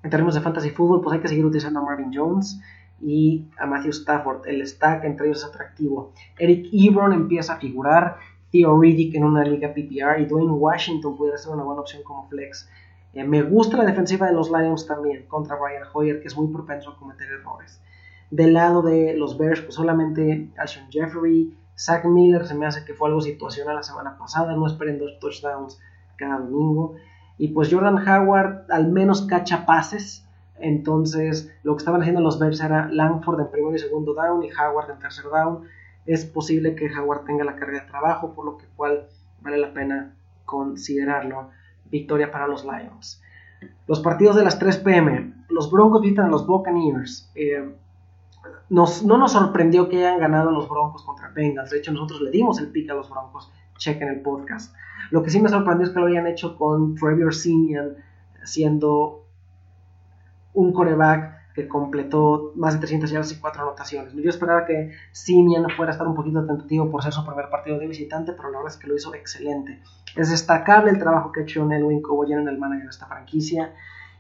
[0.03, 2.61] En términos de fantasy fútbol, pues hay que seguir utilizando a Marvin Jones.
[3.01, 4.47] Y a Matthew Stafford.
[4.47, 6.13] El stack entre ellos es atractivo.
[6.38, 8.17] Eric Ebron empieza a figurar.
[8.51, 12.27] Theo Riddick en una liga PPR y Dwayne Washington puede ser una buena opción como
[12.27, 12.67] flex.
[13.13, 16.51] Eh, me gusta la defensiva de los Lions también contra Brian Hoyer, que es muy
[16.51, 17.81] propenso a cometer errores.
[18.31, 22.93] Del lado de los Bears, pues solamente Alshon Jeffrey, Zach Miller se me hace que
[22.93, 25.79] fue algo situacional la semana pasada, no esperen dos touchdowns
[26.17, 26.95] cada domingo.
[27.38, 30.27] Y pues Jordan Howard al menos cacha pases,
[30.61, 34.49] entonces lo que estaban haciendo los Bears era Langford en primero y segundo down y
[34.51, 35.63] Howard en tercer down.
[36.05, 39.07] Es posible que Howard tenga la carga de trabajo, por lo que cual
[39.41, 41.49] vale la pena considerarlo
[41.89, 43.21] victoria para los Lions.
[43.87, 45.33] Los partidos de las 3 pm.
[45.49, 47.31] Los Broncos visitan a los Buccaneers.
[47.35, 47.75] Eh,
[48.69, 51.71] no nos sorprendió que hayan ganado los Broncos contra Bengals.
[51.71, 53.51] De hecho, nosotros le dimos el pick a los Broncos.
[53.77, 54.75] Chequen el podcast.
[55.11, 57.95] Lo que sí me sorprendió es que lo hayan hecho con Trevor Simeon
[58.43, 59.18] siendo
[60.53, 64.13] un coreback que completó más de 300 yardas y 4 anotaciones.
[64.13, 67.77] Yo esperaba que Simeon fuera a estar un poquito tentativo por ser su primer partido
[67.79, 69.81] de visitante, pero la verdad es que lo hizo excelente.
[70.15, 73.73] Es destacable el trabajo que ha hecho Nelwyn Coboyen, el manager de esta franquicia,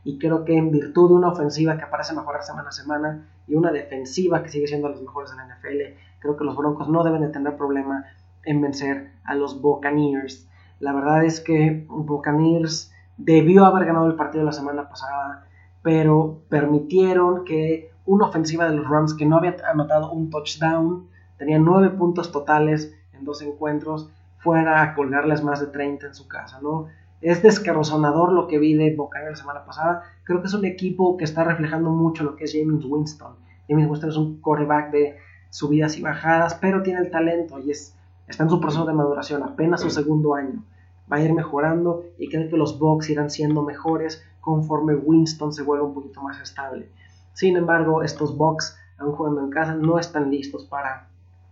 [0.03, 3.55] y creo que en virtud de una ofensiva que parece mejorar semana a semana y
[3.55, 6.89] una defensiva que sigue siendo de los mejores de la NFL, creo que los Broncos
[6.89, 8.05] no deben de tener problema
[8.43, 10.47] en vencer a los Buccaneers.
[10.79, 15.45] La verdad es que Buccaneers debió haber ganado el partido la semana pasada,
[15.81, 21.59] pero permitieron que una ofensiva de los Rams que no había anotado un touchdown, tenía
[21.59, 26.59] nueve puntos totales en dos encuentros, fuera a colgarles más de 30 en su casa,
[26.61, 26.87] ¿no?
[27.21, 30.03] Es descarrozonador lo que vi de Buccaneers la semana pasada.
[30.23, 33.33] Creo que es un equipo que está reflejando mucho lo que es James Winston.
[33.67, 35.17] James Winston es un coreback de
[35.49, 37.95] subidas y bajadas, pero tiene el talento y es,
[38.27, 40.63] está en su proceso de maduración, apenas su segundo año.
[41.11, 45.63] Va a ir mejorando y creo que los Bucks irán siendo mejores conforme Winston se
[45.63, 46.89] vuelva un poquito más estable.
[47.33, 51.07] Sin embargo, estos Bucks, aún jugando en casa, no están listos para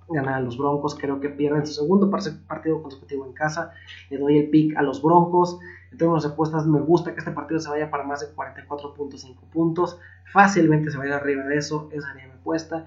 [0.10, 0.95] ganar a los Broncos.
[0.95, 3.71] Creo que pierden su segundo partido consecutivo en casa.
[4.10, 5.60] Le doy el pick a los Broncos.
[5.91, 9.36] En términos de apuestas, me gusta que este partido se vaya para más de 44.5
[9.52, 10.00] puntos.
[10.32, 11.89] Fácilmente se vaya arriba de eso.
[11.91, 12.86] Esa sería mi apuesta.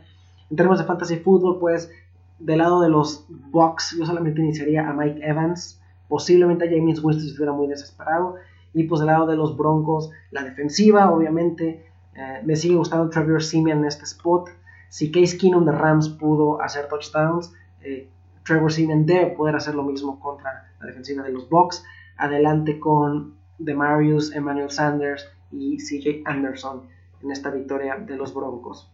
[0.50, 1.90] En términos de fantasy fútbol, pues
[2.38, 5.80] del lado de los Bucks, yo solamente iniciaría a Mike Evans.
[6.08, 8.36] Posiblemente a James Winston estuviera muy desesperado.
[8.72, 11.87] Y pues del lado de los Broncos, la defensiva, obviamente.
[12.14, 14.50] Eh, me sigue gustando Trevor Simeon en este spot.
[14.88, 17.52] Si Case Keenum de Rams pudo hacer touchdowns,
[17.83, 18.09] eh,
[18.44, 21.85] Trevor Simeon debe poder hacer lo mismo contra la defensiva de los Bucks.
[22.16, 26.83] Adelante con Demarius, Emmanuel Sanders y CJ Anderson
[27.22, 28.90] en esta victoria de los Broncos.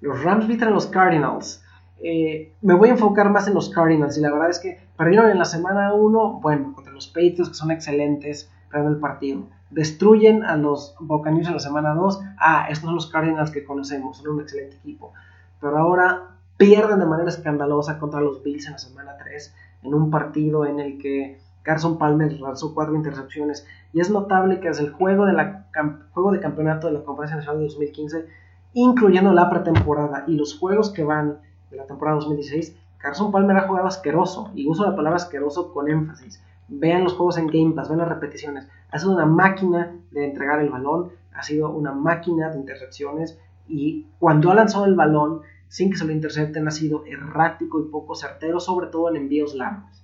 [0.00, 1.61] Los Rams visitan a los Cardinals.
[2.00, 5.30] Eh, me voy a enfocar más en los Cardinals y la verdad es que perdieron
[5.30, 10.44] en la semana 1, bueno, contra los Patriots que son excelentes, perdieron el partido destruyen
[10.44, 12.20] a los Buccaneers en la semana 2.
[12.38, 15.12] Ah, estos son los Cardinals que conocemos, son un excelente equipo.
[15.60, 20.10] Pero ahora pierden de manera escandalosa contra los Bills en la semana 3, en un
[20.10, 23.66] partido en el que Carson Palmer lanzó cuatro intercepciones.
[23.92, 25.66] Y es notable que desde el juego de, la,
[26.12, 28.26] juego de campeonato de la Conferencia Nacional de 2015,
[28.74, 31.38] incluyendo la pretemporada y los juegos que van
[31.72, 34.52] de la temporada 2016, Carson Palmer ha jugado asqueroso.
[34.54, 38.08] Y uso la palabra asqueroso con énfasis vean los juegos en Game Pass, vean las
[38.08, 38.66] repeticiones.
[38.90, 44.06] Ha sido una máquina de entregar el balón, ha sido una máquina de intercepciones y
[44.18, 48.14] cuando ha lanzado el balón sin que se lo intercepten ha sido errático y poco
[48.14, 50.02] certero, sobre todo en envíos largos.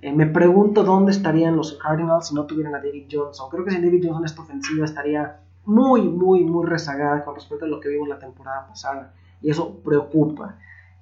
[0.00, 3.48] Eh, me pregunto dónde estarían los Cardinals si no tuvieran a David Johnson.
[3.50, 7.68] Creo que sin David Johnson esta ofensiva estaría muy, muy, muy rezagada con respecto a
[7.68, 9.12] lo que vimos la temporada pasada.
[9.40, 10.56] Y eso preocupa.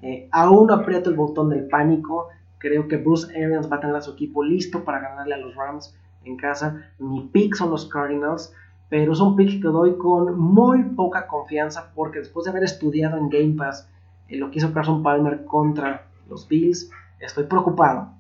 [0.07, 2.29] Eh, aún aprieto el botón del pánico.
[2.59, 5.57] Creo que Bruce Arians va a tener a su equipo listo para ganarle a los
[5.57, 6.93] Rams en casa.
[7.01, 8.55] Mi pick son los Cardinals,
[8.89, 13.17] pero es un pick que doy con muy poca confianza porque después de haber estudiado
[13.17, 13.89] en Game Pass
[14.29, 16.89] eh, lo que hizo Carson Palmer contra los Bills,
[17.19, 18.11] estoy preocupado.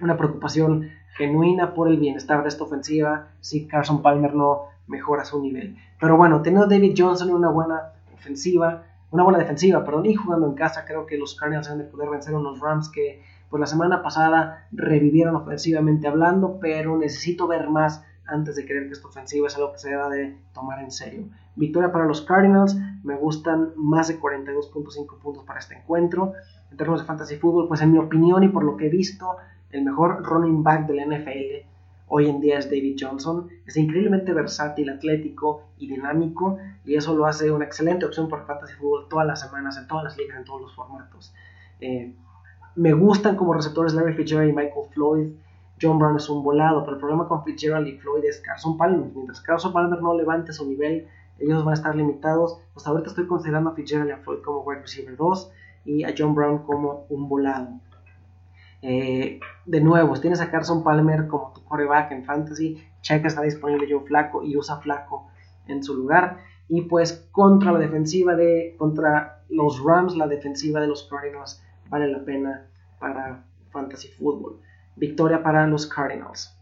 [0.00, 5.42] Una preocupación genuina por el bienestar de esta ofensiva si Carson Palmer no mejora su
[5.42, 5.76] nivel.
[5.98, 10.48] Pero bueno, teniendo David Johnson en una buena ofensiva, una buena defensiva, perdón, y jugando
[10.48, 13.60] en casa, creo que los Cardinals deben de poder vencer a unos Rams que pues
[13.60, 19.06] la semana pasada revivieron ofensivamente hablando, pero necesito ver más antes de creer que esta
[19.06, 21.28] ofensiva es algo que se deba de tomar en serio.
[21.54, 26.32] Victoria para los Cardinals, me gustan más de 42.5 puntos para este encuentro.
[26.72, 29.36] En términos de fantasy fútbol, pues en mi opinión y por lo que he visto,
[29.70, 31.73] el mejor running back de la NFL
[32.08, 33.48] hoy en día es David Johnson.
[33.66, 38.74] Es increíblemente versátil, atlético y dinámico y eso lo hace una excelente opción para fantasy
[38.74, 41.34] fútbol todas las semanas, en todas las ligas, en todos los formatos.
[41.80, 42.14] Eh,
[42.76, 45.28] me gustan como receptores Larry Fitzgerald y Michael Floyd.
[45.80, 49.10] John Brown es un volado, pero el problema con Fitzgerald y Floyd es Carson Palmer.
[49.14, 51.06] Mientras Carson Palmer no levante su nivel,
[51.38, 52.58] ellos van a estar limitados.
[52.72, 55.52] Pues ahorita estoy considerando a Fitzgerald y a Floyd como wide receiver 2
[55.84, 57.80] y a John Brown como un volado.
[58.86, 62.86] Eh, de nuevo, tienes a Carson Palmer como tu quarterback en fantasy.
[63.00, 65.30] Checa está disponible Joe Flaco y usa Flaco
[65.66, 66.36] en su lugar.
[66.68, 72.08] Y pues contra la defensiva de, contra los Rams, la defensiva de los Cardinals vale
[72.08, 72.66] la pena
[72.98, 74.60] para fantasy football.
[74.96, 76.54] Victoria para los Cardinals.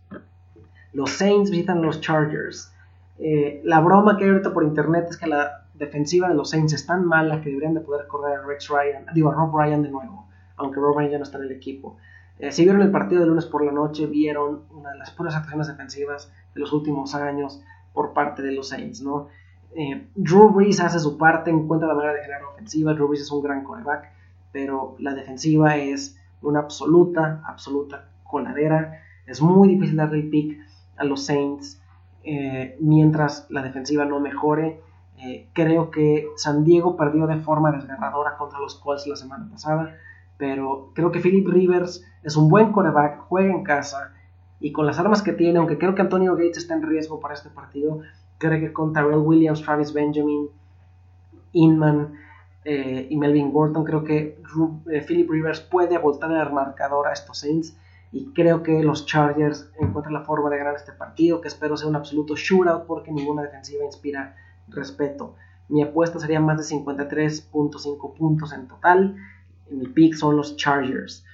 [0.92, 2.72] Los Saints visitan los Chargers.
[3.18, 6.72] Eh, la broma que hay ahorita por internet es que la defensiva de los Saints
[6.72, 9.82] es tan mala que deberían de poder correr a Rex Ryan, digo a Rob Ryan
[9.82, 11.96] de nuevo, aunque Rob Ryan ya no está en el equipo.
[12.42, 15.36] Eh, si vieron el partido de lunes por la noche, vieron una de las puras
[15.36, 19.28] actuaciones defensivas de los últimos años por parte de los Saints, ¿no?
[19.76, 22.94] Eh, Drew Brees hace su parte, encuentra la manera de generar ofensiva.
[22.94, 24.10] Drew Brees es un gran coreback,
[24.50, 29.00] pero la defensiva es una absoluta, absoluta coladera.
[29.24, 30.58] Es muy difícil darle el pick
[30.96, 31.80] a los Saints
[32.24, 34.80] eh, mientras la defensiva no mejore.
[35.18, 39.94] Eh, creo que San Diego perdió de forma desgarradora contra los Colts la semana pasada,
[40.42, 44.12] pero creo que Philip Rivers es un buen coreback, juega en casa
[44.58, 47.34] y con las armas que tiene, aunque creo que Antonio Gates está en riesgo para
[47.34, 48.00] este partido,
[48.38, 50.48] creo que con Tyrell Williams, Travis Benjamin,
[51.52, 52.14] Inman
[52.64, 54.42] eh, y Melvin Gordon, creo que
[55.06, 57.76] Philip Rivers puede voltar el marcador a estos Saints
[58.10, 61.86] y creo que los Chargers encuentran la forma de ganar este partido, que espero sea
[61.86, 64.34] un absoluto shootout porque ninguna defensiva inspira
[64.66, 65.36] respeto.
[65.68, 69.16] Mi apuesta sería más de 53.5 puntos en total.
[69.70, 71.24] Mi pick son los Chargers.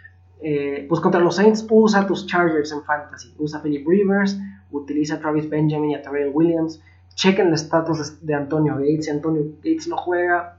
[0.40, 3.34] Eh, pues contra los Saints usa tus Chargers en fantasy.
[3.38, 4.38] Usa Philip Rivers,
[4.70, 6.80] utiliza a Travis Benjamin y a Terrell Williams.
[7.14, 9.06] Chequen el estatus de Antonio Gates.
[9.06, 10.58] Si Antonio Gates no juega,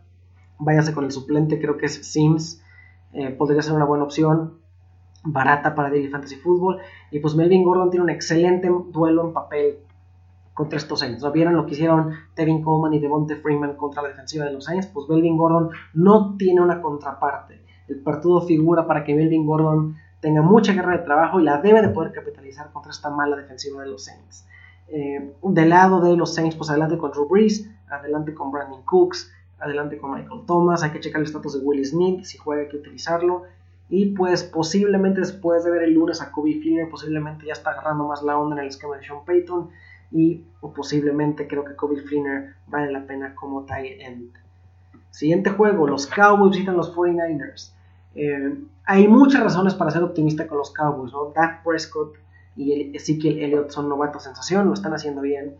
[0.58, 2.62] váyase con el suplente, creo que es Sims.
[3.14, 4.60] Eh, podría ser una buena opción
[5.24, 6.80] barata para Daily Fantasy Football.
[7.12, 9.80] Y pues Melvin Gordon tiene un excelente duelo en papel
[10.60, 11.24] contra estos Saints.
[11.24, 14.66] ¿No vieron lo que hicieron Tevin Coleman y Devonte Freeman contra la defensiva de los
[14.66, 14.88] Saints?
[14.88, 17.62] Pues Melvin Gordon no tiene una contraparte.
[17.88, 21.82] El partido figura para que Melvin Gordon tenga mucha guerra de trabajo y la debe
[21.82, 24.46] de poder capitalizar contra esta mala defensiva de los Saints.
[24.90, 29.32] Eh, del lado de los Saints, pues adelante con Drew Brees, adelante con Brandon Cooks,
[29.60, 30.84] adelante con Michael Thomas.
[30.84, 33.44] Hay que checar el estatus de Willie Smith, si juega hay que utilizarlo.
[33.88, 38.06] Y pues posiblemente después de ver el lunes a Kobe Fleener, posiblemente ya está agarrando
[38.10, 39.70] más la onda en el esquema de Sean Payton.
[40.12, 40.44] Y
[40.76, 44.32] posiblemente creo que Kobe Fleener vale la pena como tight end.
[45.12, 47.74] Siguiente juego, los Cowboys visitan los 49ers.
[48.16, 51.14] Eh, hay muchas razones para ser optimista con los Cowboys.
[51.36, 52.16] Dak Prescott
[52.56, 55.56] y Ezekiel Elliott son novatos sensación, lo están haciendo bien,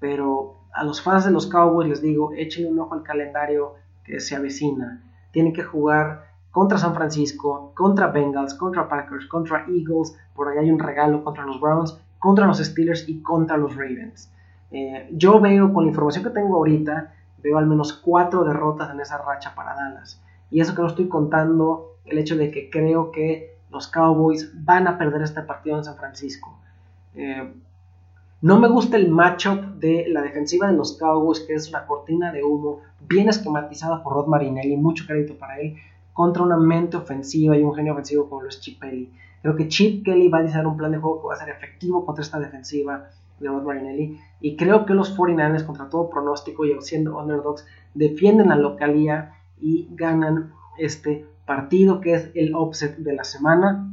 [0.00, 4.20] pero a los fans de los Cowboys les digo, échenle un ojo al calendario que
[4.20, 5.02] se avecina.
[5.32, 10.70] Tienen que jugar contra San Francisco, contra Bengals, contra Packers, contra Eagles, por ahí hay
[10.70, 14.32] un regalo contra los Browns, contra los Steelers y contra los Ravens.
[14.70, 19.00] Eh, yo veo, con la información que tengo ahorita, veo al menos cuatro derrotas en
[19.00, 20.22] esa racha para Dallas.
[20.50, 24.86] Y eso que no estoy contando, el hecho de que creo que los Cowboys van
[24.86, 26.58] a perder este partido en San Francisco.
[27.14, 27.52] Eh,
[28.40, 32.32] no me gusta el matchup de la defensiva de los Cowboys, que es una cortina
[32.32, 35.76] de humo bien esquematizada por Rod Marinelli, mucho crédito para él,
[36.14, 39.12] contra una mente ofensiva y un genio ofensivo como lo es Chip Kelly.
[39.44, 41.50] Creo que Chip Kelly va a diseñar un plan de juego que va a ser
[41.50, 44.18] efectivo contra esta defensiva de Rod Marinelli.
[44.40, 49.86] Y creo que los 49ers, contra todo pronóstico y siendo underdogs, defienden la localía y
[49.90, 53.86] ganan este partido que es el offset de la semana.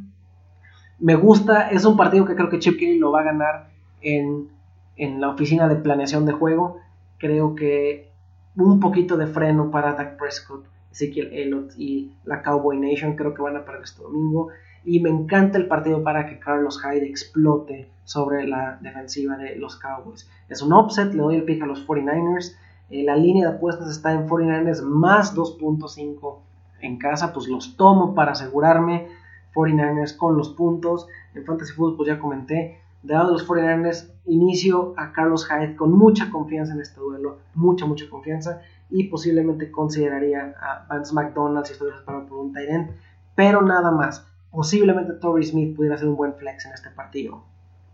[0.99, 4.47] Me gusta, es un partido que creo que Chip Kelly lo va a ganar en,
[4.95, 6.77] en la oficina de planeación de juego.
[7.17, 8.09] Creo que
[8.55, 13.41] un poquito de freno para Dak Prescott Ezekiel Elliott y la Cowboy Nation creo que
[13.41, 14.49] van a perder este domingo.
[14.83, 19.75] Y me encanta el partido para que Carlos Hyde explote sobre la defensiva de los
[19.77, 20.29] Cowboys.
[20.49, 22.55] Es un offset, le doy el pick a los 49ers.
[22.89, 26.37] Eh, la línea de apuestas está en 49ers más 2.5
[26.81, 29.07] en casa, pues los tomo para asegurarme.
[29.53, 31.07] 49ers con los puntos.
[31.35, 32.79] En Fantasy Football, pues ya comenté.
[33.03, 37.39] De de los 49ers, inicio a Carlos Hyde con mucha confianza en este duelo.
[37.55, 42.91] Mucha, mucha confianza y posiblemente consideraría a Vance McDonald si estoy esperando por un tight
[43.35, 44.27] pero nada más.
[44.51, 47.43] Posiblemente Torrey Smith pudiera ser un buen flex en este partido.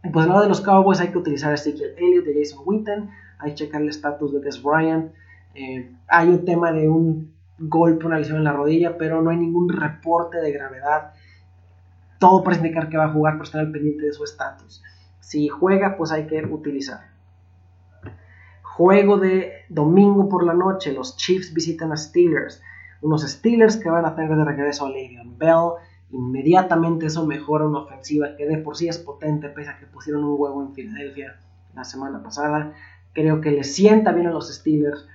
[0.04, 3.10] Y pues lado de los Cowboys hay que utilizar a Ezekiel Elliott de Jason Witten,
[3.40, 5.12] hay que checar el estatus de Des Bryant.
[5.54, 9.38] Eh, hay un tema de un golpe, una lesión en la rodilla, pero no hay
[9.38, 11.14] ningún reporte de gravedad.
[12.20, 14.84] Todo parece indicar que va a jugar, pero estar al pendiente de su estatus.
[15.20, 17.10] Si juega, pues hay que utilizar.
[18.62, 22.62] Juego de domingo por la noche, los Chiefs visitan a Steelers.
[23.02, 25.72] Unos Steelers que van a tener de regreso a Le'Veon Bell,
[26.12, 30.24] Inmediatamente eso mejora una ofensiva que de por sí es potente, pese a que pusieron
[30.24, 31.40] un huevo en Filadelfia
[31.76, 32.74] la semana pasada.
[33.14, 35.08] Creo que le sienta bien a los Steelers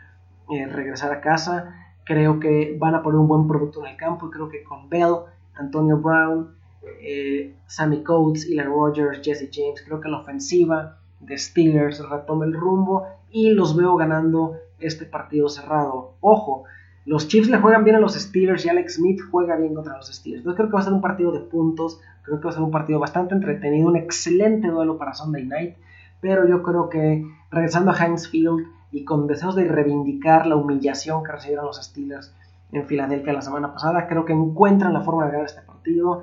[0.51, 1.74] eh, regresar a casa.
[2.05, 4.88] Creo que van a poner un buen producto en el campo y creo que con
[4.88, 5.16] Bell,
[5.55, 6.55] Antonio Brown,
[7.01, 12.55] eh, Sammy Coates, Eli Rogers, Jesse James, creo que la ofensiva de Steelers retome el
[12.55, 16.14] rumbo y los veo ganando este partido cerrado.
[16.20, 16.64] Ojo,
[17.05, 20.07] los Chiefs le juegan bien a los Steelers y Alex Smith juega bien contra los
[20.07, 20.40] Steelers.
[20.40, 22.62] Entonces creo que va a ser un partido de puntos, creo que va a ser
[22.62, 25.76] un partido bastante entretenido, un excelente duelo para Sunday Night,
[26.20, 31.24] pero yo creo que regresando a Heinz Field y con deseos de reivindicar la humillación
[31.24, 32.34] que recibieron los Steelers
[32.70, 36.22] en Filadelfia la semana pasada, creo que encuentran la forma de ganar este partido,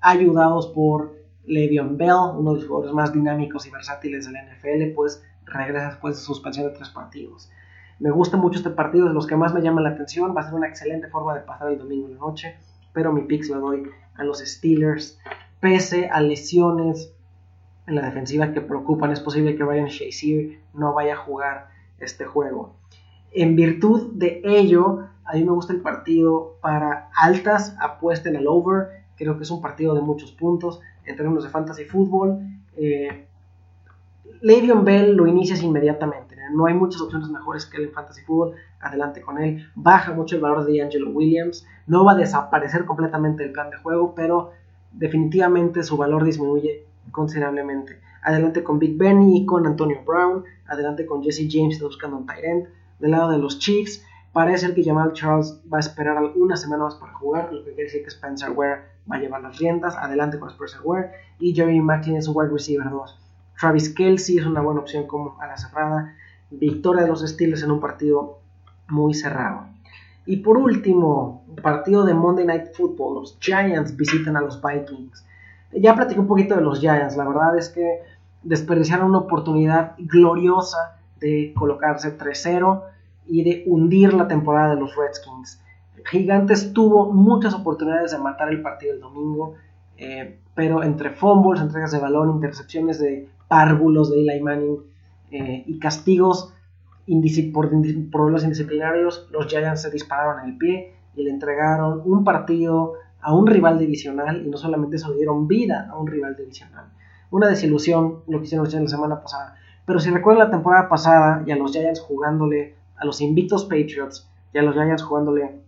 [0.00, 1.12] ayudados por
[1.46, 5.88] Le'Veon Bell, uno de los jugadores más dinámicos y versátiles de la NFL, pues regresa
[5.88, 7.50] después de suspensión de tres partidos.
[8.00, 10.34] Me gusta mucho este partido, de los que más me llama la atención.
[10.34, 12.56] Va a ser una excelente forma de pasar el domingo en la noche.
[12.94, 15.18] Pero mi pick se lo doy a los Steelers.
[15.60, 17.12] Pese a lesiones
[17.86, 22.24] en la defensiva que preocupan, es posible que Ryan Shazier no vaya a jugar este
[22.24, 22.74] juego.
[23.32, 29.04] En virtud de ello, a mí me gusta el partido para altas, apuesten al over.
[29.16, 32.40] Creo que es un partido de muchos puntos en términos de fantasy fútbol.
[32.76, 33.26] Eh,
[34.42, 36.36] Le'Veon Bell lo inicias inmediatamente.
[36.52, 38.54] No hay muchas opciones mejores que él en Fantasy Football.
[38.80, 39.68] Adelante con él.
[39.74, 41.66] Baja mucho el valor de Angelo Williams.
[41.86, 44.52] No va a desaparecer completamente el plan de juego, pero
[44.92, 48.00] definitivamente su valor disminuye considerablemente.
[48.22, 50.44] Adelante con Big Benny y con Antonio Brown.
[50.66, 52.66] Adelante con Jesse James buscando un tight.
[52.98, 57.12] Del lado de los Chiefs, parece que Jamal Charles va a esperar algunas semanas para
[57.14, 59.96] jugar, lo que quiere decir que Spencer Ware va a llevar las riendas.
[59.96, 61.10] Adelante con Spencer Ware.
[61.38, 63.18] Y Jerry McKinney es un wide receiver 2.
[63.60, 66.14] Travis Kelsey es una buena opción como a la cerrada.
[66.50, 68.38] Victoria de los Steelers en un partido
[68.88, 69.66] muy cerrado.
[70.24, 73.16] Y por último, partido de Monday Night Football.
[73.16, 75.26] Los Giants visitan a los Vikings.
[75.72, 77.16] Ya platiqué un poquito de los Giants.
[77.16, 78.00] La verdad es que
[78.42, 82.82] desperdiciaron una oportunidad gloriosa de colocarse 3-0
[83.26, 85.60] y de hundir la temporada de los Redskins.
[86.06, 89.56] Gigantes tuvo muchas oportunidades de matar el partido el domingo,
[89.98, 94.78] eh, pero entre fumbles, entregas de balón, intercepciones de párvulos de Eli Manning
[95.32, 96.54] eh, y castigos
[97.52, 97.68] por
[98.12, 103.34] problemas indisciplinarios, los Giants se dispararon en el pie y le entregaron un partido a
[103.34, 106.84] un rival divisional y no solamente le dieron vida a un rival divisional.
[107.32, 109.56] Una desilusión lo que hicieron los Giants la semana pasada.
[109.84, 114.30] Pero si recuerdan la temporada pasada y a los Giants jugándole a los invictos Patriots
[114.54, 115.60] y a los Giants jugándole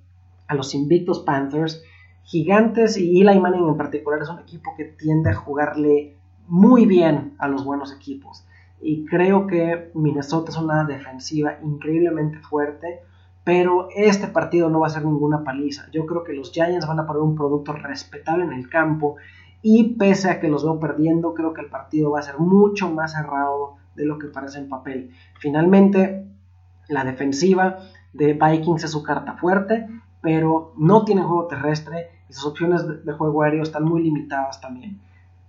[0.46, 1.82] a los invictos Panthers,
[2.22, 6.16] Gigantes y Eli Manning en particular es un equipo que tiende a jugarle
[6.48, 8.44] muy bien a los buenos equipos.
[8.80, 13.00] Y creo que Minnesota es una defensiva increíblemente fuerte,
[13.44, 15.88] pero este partido no va a ser ninguna paliza.
[15.92, 19.16] Yo creo que los Giants van a poner un producto respetable en el campo
[19.62, 22.90] y pese a que los veo perdiendo, creo que el partido va a ser mucho
[22.90, 25.10] más cerrado de lo que parece en papel.
[25.38, 26.26] Finalmente,
[26.88, 27.78] la defensiva
[28.12, 29.86] de Vikings es su carta fuerte,
[30.20, 35.00] pero no tiene juego terrestre y sus opciones de juego aéreo están muy limitadas también.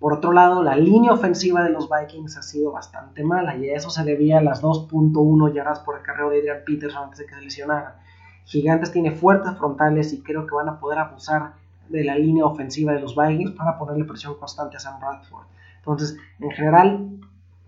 [0.04, 3.76] Por otro lado, la línea ofensiva de los Vikings ha sido bastante mala y a
[3.78, 7.26] eso se debía a las 2.1 yardas por el carreo de Adrian Peterson antes de
[7.26, 8.02] que se lesionara.
[8.44, 11.54] Gigantes tiene fuertes frontales y creo que van a poder abusar
[11.88, 15.46] de la línea ofensiva de los Vikings para ponerle presión constante a Sam Bradford.
[15.78, 17.10] Entonces, en general,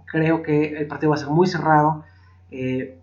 [0.04, 2.04] creo que el partido va a ser muy cerrado,
[2.52, 3.00] eh,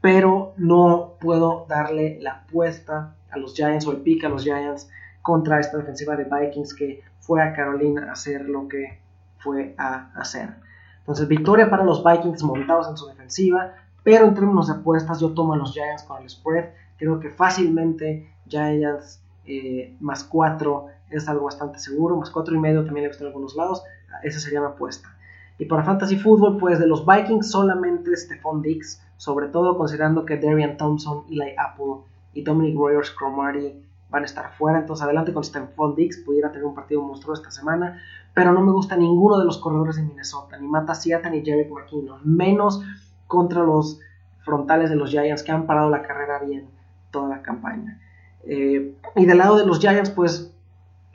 [0.00, 4.88] pero no puedo darle la apuesta a los Giants o el pick a los Giants
[5.20, 9.00] contra esta defensiva de Vikings que fue a Carolina a hacer lo que
[9.38, 10.54] fue a hacer.
[11.00, 15.30] Entonces, victoria para los Vikings montados en su defensiva, pero en términos de apuestas yo
[15.34, 16.66] tomo a los Giants con el spread.
[16.96, 22.84] Creo que fácilmente Giants eh, más 4 es algo bastante seguro, más 4 y medio
[22.84, 23.82] también he visto en algunos lados,
[24.22, 25.16] esa sería mi apuesta.
[25.58, 30.36] Y para Fantasy Football, pues de los Vikings solamente Stephon Diggs, sobre todo considerando que
[30.36, 32.04] Darian Thompson, Eli Apple
[32.34, 34.78] y Dominic Rogers Cromartie van a estar fuera.
[34.78, 38.00] Entonces, adelante con Stephon Dix, pudiera tener un partido monstruoso esta semana.
[38.34, 41.68] Pero no me gusta ninguno de los corredores de Minnesota, ni Mata Siata ni Jerry
[41.70, 42.82] McKinnon, menos
[43.26, 44.00] contra los
[44.44, 46.68] frontales de los Giants que han parado la carrera bien
[47.10, 47.98] toda la campaña.
[48.44, 50.52] Eh, y del lado de los Giants, pues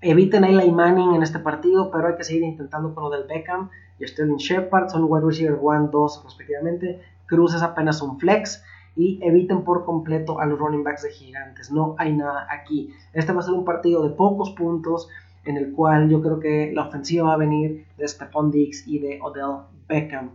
[0.01, 3.27] eviten a Eli Manning en este partido, pero hay que seguir intentando con lo del
[3.27, 3.69] Beckham
[3.99, 7.01] y Sterling Shepard, son wide receiver 1, 2 respectivamente.
[7.27, 8.63] Cruz es apenas un flex
[8.95, 11.71] y eviten por completo a los running backs de gigantes.
[11.71, 12.93] No hay nada aquí.
[13.13, 15.09] Este va a ser un partido de pocos puntos
[15.45, 18.99] en el cual yo creo que la ofensiva va a venir de Stephon Diggs y
[18.99, 20.31] de Odell Beckham.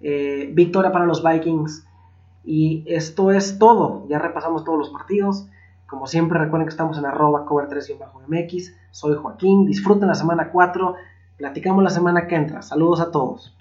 [0.00, 1.86] Eh, victoria para los Vikings.
[2.44, 4.06] Y esto es todo.
[4.08, 5.46] Ya repasamos todos los partidos.
[5.86, 8.74] Como siempre, recuerden que estamos en arroba cover3-mx.
[8.90, 9.66] Soy Joaquín.
[9.66, 10.94] Disfruten la semana 4.
[11.36, 12.62] Platicamos la semana que entra.
[12.62, 13.57] Saludos a todos.